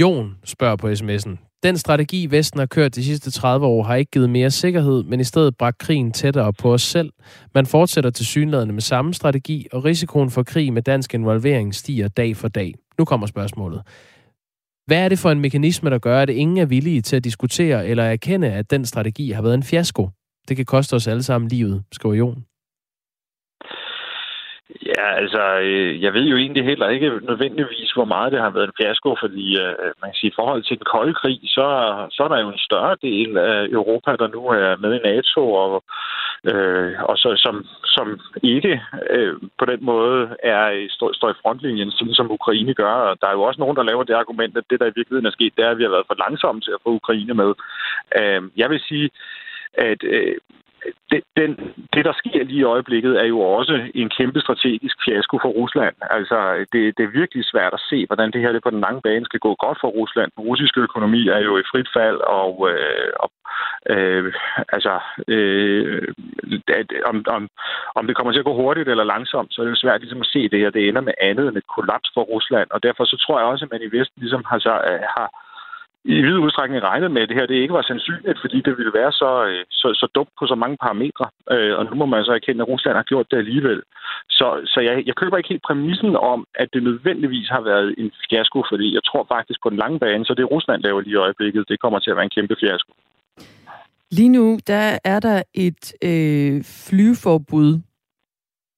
[0.00, 1.54] Jon spørger på sms'en.
[1.62, 5.20] Den strategi, Vesten har kørt de sidste 30 år, har ikke givet mere sikkerhed, men
[5.20, 7.12] i stedet bragt krigen tættere på os selv.
[7.54, 12.08] Man fortsætter til synlædende med samme strategi, og risikoen for krig med dansk involvering stiger
[12.08, 12.74] dag for dag.
[12.98, 13.82] Nu kommer spørgsmålet.
[14.86, 17.86] Hvad er det for en mekanisme, der gør, at ingen er villige til at diskutere
[17.86, 20.08] eller erkende, at den strategi har været en fiasko?
[20.48, 22.44] Det kan koste os alle sammen livet, skriver Jon.
[24.86, 28.66] Ja, altså, øh, jeg ved jo egentlig heller ikke nødvendigvis, hvor meget det har været
[28.66, 31.66] en fiasko, fordi øh, man kan sige, i forhold til den kolde krig, så,
[32.10, 35.52] så er der jo en større del af Europa, der nu er med i NATO,
[35.52, 35.84] og,
[36.52, 41.90] øh, og så, som, som ikke øh, på den måde er, står, står i frontlinjen,
[41.90, 42.94] sådan som Ukraine gør.
[43.10, 45.26] Og der er jo også nogen, der laver det argument, at det, der i virkeligheden
[45.26, 47.50] er sket, det er, at vi har været for langsomme til at få Ukraine med.
[48.18, 49.10] Øh, jeg vil sige,
[49.74, 50.36] at øh,
[51.10, 51.50] det, den,
[51.94, 55.94] det, der sker lige i øjeblikket, er jo også en kæmpe strategisk fiasko for Rusland.
[56.00, 56.38] Altså,
[56.72, 59.24] det, det er virkelig svært at se, hvordan det her det på den lange bane
[59.24, 60.30] skal gå godt for Rusland.
[60.36, 63.30] Den russiske økonomi er jo i frit fald, og, øh, og
[63.94, 64.32] øh,
[64.76, 64.94] altså,
[65.28, 66.08] øh,
[66.68, 67.48] at, om, om,
[67.94, 70.32] om det kommer til at gå hurtigt eller langsomt, så er det svært ligesom at
[70.34, 70.70] se det her.
[70.70, 73.64] Det ender med andet end et kollaps for Rusland, og derfor så tror jeg også,
[73.64, 75.28] at man i Vesten ligesom har, så, øh, har
[76.04, 78.94] i vid udstrækning regnet med, at det her det ikke var sandsynligt, fordi det ville
[79.00, 81.26] være så, øh, så, så dumt på så mange parametre.
[81.54, 83.80] Øh, og nu må man så erkende, at Rusland har gjort det alligevel.
[84.28, 88.10] Så, så jeg, jeg køber ikke helt præmissen om, at det nødvendigvis har været en
[88.28, 91.22] fiasko, fordi jeg tror faktisk på den lange bane, så det Rusland laver lige i
[91.26, 92.92] øjeblikket, det kommer til at være en kæmpe fiasko.
[94.10, 97.70] Lige nu, der er der et øh, flyforbud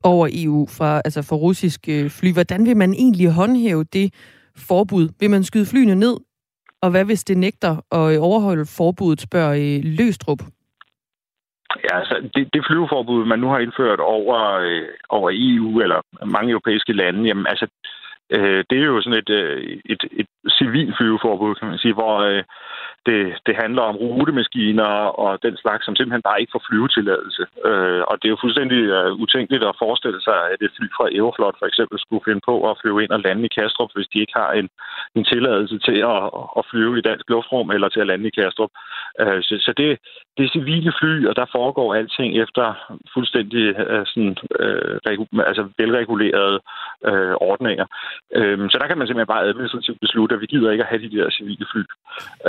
[0.04, 2.32] over EU fra, altså for russiske øh, fly.
[2.32, 4.14] Hvordan vil man egentlig håndhæve det
[4.68, 5.08] forbud?
[5.20, 6.16] Vil man skyde flyene ned,
[6.86, 10.42] og hvad hvis det nægter at øh, overholde forbuddet, spørger I Løstrup?
[11.84, 16.00] Ja, altså det, det flyveforbud, man nu har indført over, øh, over EU eller
[16.36, 17.66] mange europæiske lande, jamen altså
[18.30, 20.26] øh, det er jo sådan et, øh, et, et
[20.58, 22.42] civil flyveforbud, kan man sige, hvor øh,
[23.06, 27.44] det, det handler om rutemaskiner og den slags, som simpelthen bare ikke får flyvetilladelse.
[27.68, 31.08] Øh, og det er jo fuldstændig øh, utænkeligt at forestille sig, at et fly fra
[31.14, 34.20] Aeroflot for eksempel skulle finde på at flyve ind og lande i Kastrup, hvis de
[34.20, 34.68] ikke har en,
[35.16, 36.22] en tilladelse til at,
[36.58, 38.70] at flyve i dansk luftrum eller til at lande i Kastrup.
[39.20, 39.98] Øh, så så det,
[40.36, 42.64] det er civile fly, og der foregår alting efter
[43.14, 46.58] fuldstændig øh, sådan, øh, regu- altså velregulerede
[47.10, 47.86] øh, ordninger.
[48.38, 51.02] Øhm, så der kan man simpelthen bare administrativt beslutte, at vi gider ikke at have
[51.04, 51.82] de der civile fly.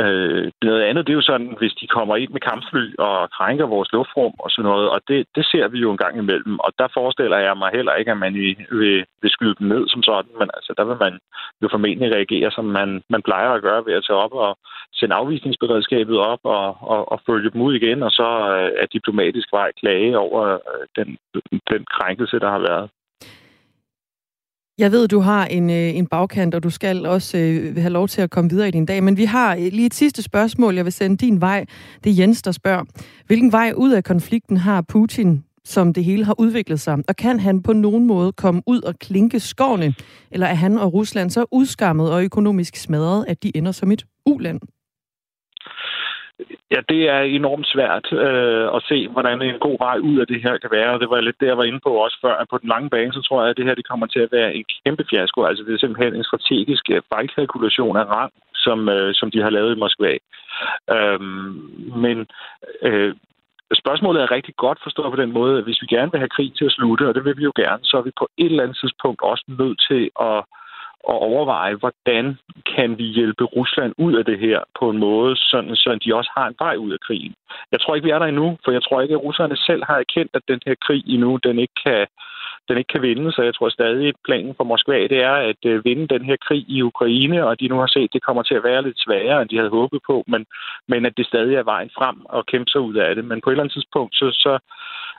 [0.01, 3.65] Øh, noget andet, det er jo sådan, hvis de kommer ind med kampfly og krænker
[3.75, 6.59] vores luftrum og sådan noget, og det, det ser vi jo en gang imellem.
[6.59, 10.03] Og der forestiller jeg mig heller ikke, at man vil, vil skyde dem ned som
[10.03, 11.19] sådan, men altså, der vil man
[11.61, 14.57] jo formentlig reagere, som man, man plejer at gøre ved at tage op og
[14.93, 19.47] sende afvisningsberedskabet op og, og, og følge dem ud igen, og så øh, er diplomatisk
[19.51, 21.17] vej klage over øh, den,
[21.71, 22.89] den krænkelse, der har været.
[24.79, 28.07] Jeg ved, du har en, øh, en bagkant, og du skal også øh, have lov
[28.07, 29.03] til at komme videre i din dag.
[29.03, 31.65] Men vi har øh, lige et sidste spørgsmål, jeg vil sende din vej.
[32.03, 32.83] Det er Jens, der spørger.
[33.27, 36.97] Hvilken vej ud af konflikten har Putin, som det hele har udviklet sig?
[37.07, 39.93] Og kan han på nogen måde komme ud og klinke skovene?
[40.31, 44.05] Eller er han og Rusland så udskammet og økonomisk smadret, at de ender som et
[44.25, 44.59] uland?
[46.71, 50.41] Ja, det er enormt svært øh, at se, hvordan en god vej ud af det
[50.45, 50.99] her kan være.
[50.99, 52.35] Det var lidt det, jeg var inde på også før.
[52.35, 54.31] At på den lange bane, så tror jeg, at det her det kommer til at
[54.31, 55.43] være en kæmpe fiasko.
[55.43, 59.49] Altså, det er simpelthen en strategisk øh, fejlkalkulation af rang, som, øh, som de har
[59.49, 60.13] lavet i Moskva.
[60.95, 61.53] Øhm,
[62.03, 62.17] men
[62.81, 63.15] øh,
[63.81, 66.53] spørgsmålet er rigtig godt forstået på den måde, at hvis vi gerne vil have krig
[66.55, 68.63] til at slutte, og det vil vi jo gerne, så er vi på et eller
[68.63, 70.39] andet tidspunkt også nødt til at
[71.09, 72.37] at overveje, hvordan
[72.75, 76.31] kan vi hjælpe Rusland ud af det her på en måde, sådan, så de også
[76.37, 77.33] har en vej ud af krigen.
[77.71, 79.97] Jeg tror ikke, vi er der endnu, for jeg tror ikke, at russerne selv har
[80.05, 82.07] erkendt, at den her krig endnu, den ikke kan
[82.69, 83.31] den ikke kan vinde.
[83.31, 86.37] Så jeg tror stadig, at planen for Moskva det er at øh, vinde den her
[86.47, 88.99] krig i Ukraine, og de nu har set, at det kommer til at være lidt
[88.99, 90.45] sværere, end de havde håbet på, men,
[90.87, 93.25] men at det stadig er vejen frem og kæmpe sig ud af det.
[93.25, 94.59] Men på et eller andet tidspunkt, så, så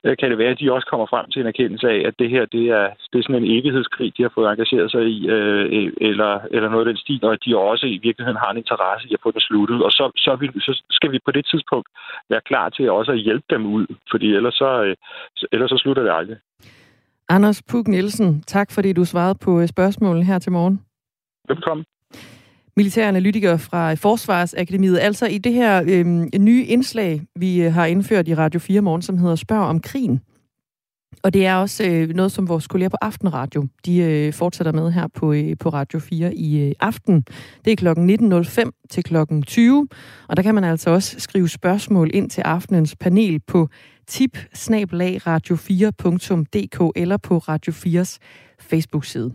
[0.04, 2.30] øh, kan det være, at de også kommer frem til en erkendelse af, at det
[2.30, 5.92] her det er, det er sådan en evighedskrig, de har fået engageret sig i, øh,
[6.00, 9.08] eller, eller noget af den stil, og at de også i virkeligheden har en interesse
[9.08, 9.82] i at få det sluttet.
[9.86, 11.88] Og så, så, vi, så skal vi på det tidspunkt
[12.30, 14.96] være klar til også at hjælpe dem ud, fordi ellers så, øh,
[15.52, 16.38] ellers så slutter det aldrig.
[17.30, 20.80] Anders Puk Nielsen, tak fordi du svarede på øh, spørgsmålet her til morgen.
[21.48, 21.84] Velkommen.
[22.76, 24.98] Militæranalytiker fra Forsvarsakademiet.
[24.98, 26.06] Altså i det her øh,
[26.40, 30.20] nye indslag, vi øh, har indført i Radio 4 morgen, som hedder Spørg om krigen.
[31.22, 34.90] Og det er også øh, noget, som vores kolleger på Aftenradio, de øh, fortsætter med
[34.90, 37.24] her på, øh, på Radio 4 i øh, aften.
[37.64, 39.88] Det er klokken 19.05 til klokken 20,
[40.28, 43.68] og der kan man altså også skrive spørgsmål ind til aftenens panel på
[44.08, 44.38] tip
[45.26, 48.18] radio4.dk eller på Radio 4's
[48.60, 49.32] Facebook-side.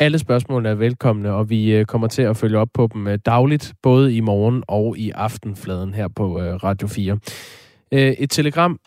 [0.00, 3.18] Alle spørgsmål er velkomne, og vi øh, kommer til at følge op på dem øh,
[3.26, 7.18] dagligt, både i morgen og i aftenfladen her på øh, Radio 4.
[7.92, 8.78] Et telegram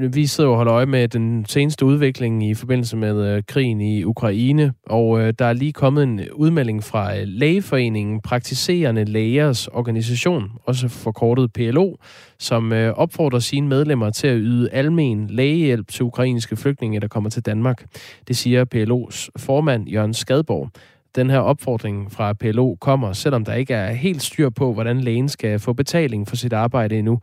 [0.00, 4.04] vi sidder og holder øje med den seneste udvikling i forbindelse med øh, krigen i
[4.04, 10.52] Ukraine, og øh, der er lige kommet en udmelding fra øh, Lægeforeningen, Praktiserende Lægers Organisation,
[10.64, 11.94] også forkortet PLO,
[12.38, 17.30] som øh, opfordrer sine medlemmer til at yde almen lægehjælp til ukrainske flygtninge, der kommer
[17.30, 17.84] til Danmark.
[18.28, 20.70] Det siger PLO's formand Jørgen Skadborg.
[21.16, 25.28] Den her opfordring fra PLO kommer, selvom der ikke er helt styr på, hvordan lægen
[25.28, 27.20] skal få betaling for sit arbejde endnu.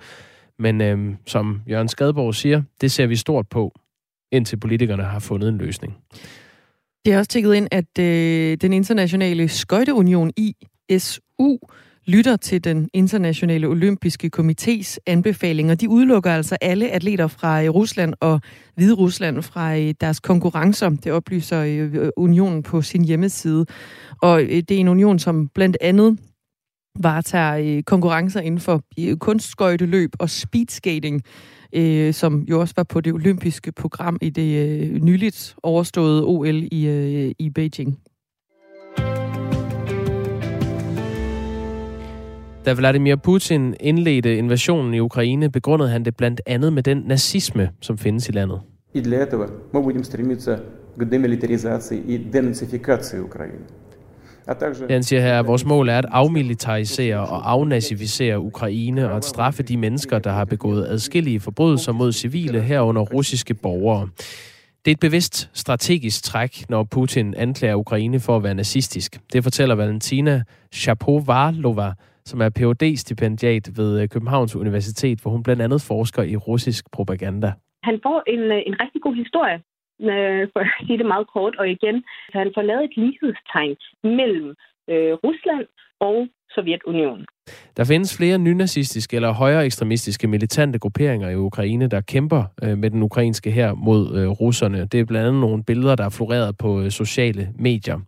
[0.59, 3.71] Men øh, som Jørgen Skadborg siger, det ser vi stort på,
[4.31, 5.97] indtil politikerne har fundet en løsning.
[7.05, 11.57] Det er også tækket ind, at øh, den internationale skøjteunion ISU
[12.07, 15.75] lytter til den internationale olympiske komités anbefalinger.
[15.75, 18.41] De udelukker altså alle atleter fra øh, Rusland og
[18.75, 20.89] Hvide Rusland fra øh, deres konkurrencer.
[20.89, 23.65] Det oplyser øh, unionen på sin hjemmeside.
[24.21, 26.17] Og det er en union, som blandt andet
[26.98, 28.82] varetager konkurrencer inden for
[29.18, 31.22] kunstskøjteløb og speedskating,
[31.72, 36.62] øh, som jo også var på det olympiske program i det øh, nyligt overståede OL
[36.72, 37.98] i, øh, i Beijing.
[42.64, 47.70] Da Vladimir Putin indledte invasionen i Ukraine, begrundede han det blandt andet med den nazisme,
[47.80, 48.60] som findes i landet.
[48.94, 50.60] И для этого мы будем стремиться
[50.96, 53.64] к демилитаризации и денацификации Украины.
[54.89, 59.63] Han siger her, at vores mål er at afmilitarisere og afnazificere Ukraine og at straffe
[59.63, 64.09] de mennesker, der har begået adskillige forbrydelser mod civile herunder russiske borgere.
[64.85, 69.19] Det er et bevidst strategisk træk, når Putin anklager Ukraine for at være nazistisk.
[69.33, 71.91] Det fortæller Valentina Shapovalova,
[72.25, 77.53] som er phd stipendiat ved Københavns Universitet, hvor hun blandt andet forsker i russisk propaganda.
[77.83, 79.59] Han får en, en rigtig god historie
[80.01, 81.55] øh, for at sige det meget kort.
[81.55, 84.49] Og igen, så han får lavet et lighedstegn mellem
[84.91, 85.65] øh, Rusland
[85.99, 87.25] og Sovjetunionen.
[87.77, 92.91] Der findes flere nynazistiske eller højere ekstremistiske militante grupperinger i Ukraine, der kæmper øh, med
[92.91, 94.85] den ukrainske her mod øh, russerne.
[94.85, 97.99] Det er blandt andet nogle billeder, der er floreret på øh, sociale medier.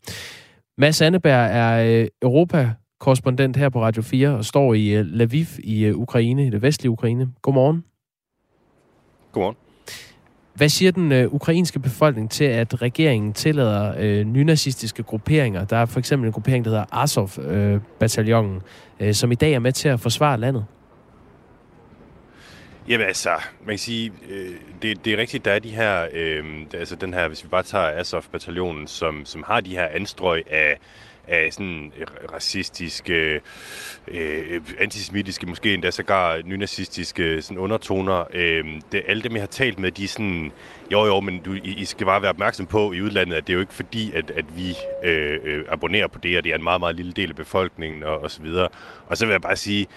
[0.78, 5.86] Mads Anneberg er øh, Europa-korrespondent her på Radio 4 og står i øh, Lviv i
[5.86, 7.28] øh, Ukraine, i det vestlige Ukraine.
[7.42, 7.84] Godmorgen.
[9.32, 9.67] Godmorgen.
[10.58, 15.66] Hvad siger den øh, ukrainske befolkning til, at regeringen tillader øh, nynazistiske grupperinger?
[15.66, 18.62] Der er for eksempel en gruppering, der hedder Azov-bataljonen,
[19.00, 20.66] øh, øh, som i dag er med til at forsvare landet.
[22.88, 23.30] Jamen altså,
[23.66, 27.14] man kan sige, øh, det, det er rigtigt, der er de her, øh, altså den
[27.14, 30.78] her, hvis vi bare tager Azov-bataljonen, som, som har de her anstrøg af
[31.28, 33.42] af sådan øh, racistiske,
[34.08, 38.24] øh, antisemitiske, måske endda sågar nynazistiske øh, sådan undertoner.
[38.34, 40.52] Øh, det, alle dem, jeg har talt med, de er sådan,
[40.92, 43.54] jo jo, men du, I, I skal bare være opmærksom på i udlandet, at det
[43.54, 46.56] er jo ikke fordi, at, at vi øh, øh, abonnerer på det, og det er
[46.56, 48.68] en meget, meget lille del af befolkningen og, og så videre.
[49.08, 49.88] Og så vil jeg bare sige,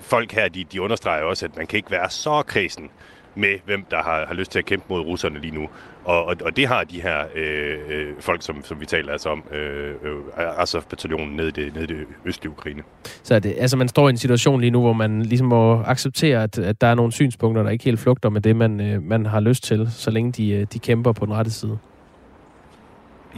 [0.00, 2.90] folk her, de, de understreger også, at man kan ikke være så kredsen
[3.34, 5.68] med, hvem der har, har lyst til at kæmpe mod russerne lige nu.
[6.04, 9.28] Og, og, og det har de her øh, øh folk, som, som vi taler altså
[9.28, 12.82] om, øh, øh, Azov-bataljonen nede i det, nede i det østlige Ukraine.
[13.22, 16.42] Så det, altså man står i en situation lige nu, hvor man ligesom må acceptere,
[16.42, 19.26] at, at der er nogle synspunkter, der ikke helt flugter med det, man, øh, man
[19.26, 21.78] har lyst til, så længe de, øh, de kæmper på den rette side.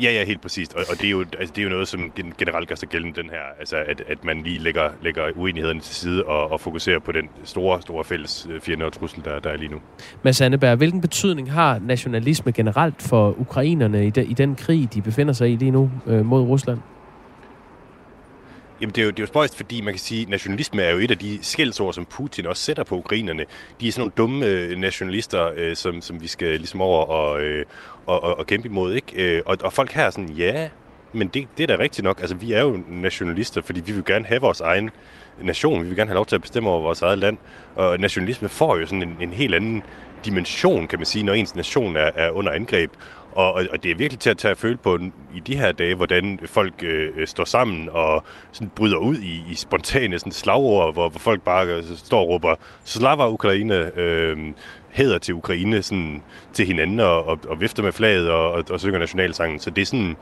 [0.03, 0.75] Ja, ja, helt præcist.
[0.75, 3.23] Og, og det, er jo, altså, det er jo noget, som generelt gør sig gældende
[3.23, 6.99] den her, altså at, at man lige lægger, lægger uenighederne til side og, og fokuserer
[6.99, 9.79] på den store, store fælles øh, fjende og trussel, der, der er lige nu.
[10.23, 15.03] Mads Anneberg, hvilken betydning har nationalisme generelt for ukrainerne i, de, i den krig, de
[15.03, 16.79] befinder sig i lige nu øh, mod Rusland?
[18.81, 20.93] Jamen, det er, jo, det er jo spøjst, fordi man kan sige, at nationalisme er
[20.93, 23.45] jo et af de skældsord, som Putin også sætter på ukrainerne.
[23.81, 27.41] De er sådan nogle dumme øh, nationalister, øh, som, som vi skal ligesom over og,
[27.41, 27.65] øh,
[28.07, 28.95] og, og, og kæmpe imod.
[28.95, 29.37] Ikke?
[29.37, 30.69] Øh, og, og folk her er sådan, ja,
[31.13, 32.21] men det, det er da rigtigt nok.
[32.21, 34.91] Altså, vi er jo nationalister, fordi vi vil gerne have vores egen
[35.43, 35.83] nation.
[35.83, 37.39] Vi vil gerne have lov til at bestemme over vores eget land.
[37.75, 39.83] Og nationalisme får jo sådan en, en helt anden
[40.25, 42.91] dimension, kan man sige, når ens nation er, er under angreb.
[43.37, 44.99] Og, og det er virkelig til at tage at føle på
[45.35, 49.43] i de her dage, hvordan folk øh, øh, står sammen og sådan bryder ud i,
[49.51, 54.39] i spontane sådan slagord, hvor, hvor folk bare øh, står og råber, Slava Ukraine, øh,
[54.91, 56.23] hæder til Ukraine sådan,
[56.53, 59.61] til hinanden og, og, og vifter med flaget og, og, og synger nationalsangen.
[59.61, 60.17] Så det er sådan,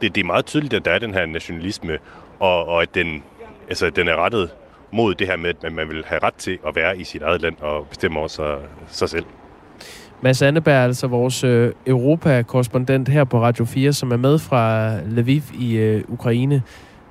[0.00, 1.98] det, det er meget tydeligt, at der er den her nationalisme,
[2.38, 3.22] og, og at den,
[3.68, 4.50] altså, den er rettet
[4.92, 7.40] mod det her med, at man vil have ret til at være i sit eget
[7.42, 8.58] land og bestemme over sig,
[8.88, 9.24] sig selv.
[10.22, 15.42] Mads Anneberg, altså vores øh, Europa-korrespondent her på Radio 4, som er med fra Lviv
[15.58, 16.62] i øh, Ukraine.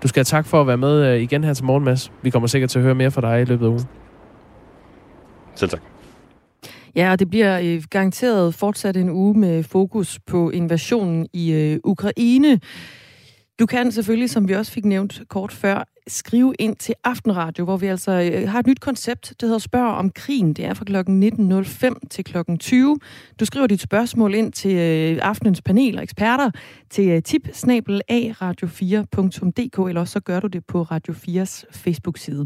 [0.04, 2.12] Du skal have tak for at være med øh, igen her til morgen, Mads.
[2.22, 3.86] Vi kommer sikkert til at høre mere fra dig i løbet af ugen.
[5.56, 5.82] Selv tak.
[6.96, 11.80] Ja, og det bliver øh, garanteret fortsat en uge med fokus på invasionen i øh,
[11.84, 12.60] Ukraine.
[13.60, 17.78] Du kan selvfølgelig, som vi også fik nævnt kort før, skrive ind til Aftenradio, hvor
[17.78, 20.54] vi altså øh, har et nyt koncept, det hedder Spørg om krigen.
[20.54, 20.96] Det er fra kl.
[21.96, 22.38] 19.05 til kl.
[22.60, 23.00] 20.
[23.40, 26.52] Du skriver dit spørgsmål ind til øh, aftenens panel og eksperter
[26.90, 32.46] til øh, tip radio4.dk, eller også så gør du det på Radio 4's Facebook-side.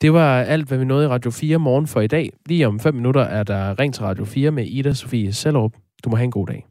[0.00, 2.32] Det var alt, hvad vi nåede i Radio 4 morgen for i dag.
[2.46, 5.72] Lige om 5 minutter er der Ring til Radio 4 med Ida Sofie Sellerup.
[6.04, 6.69] Du må have en god dag.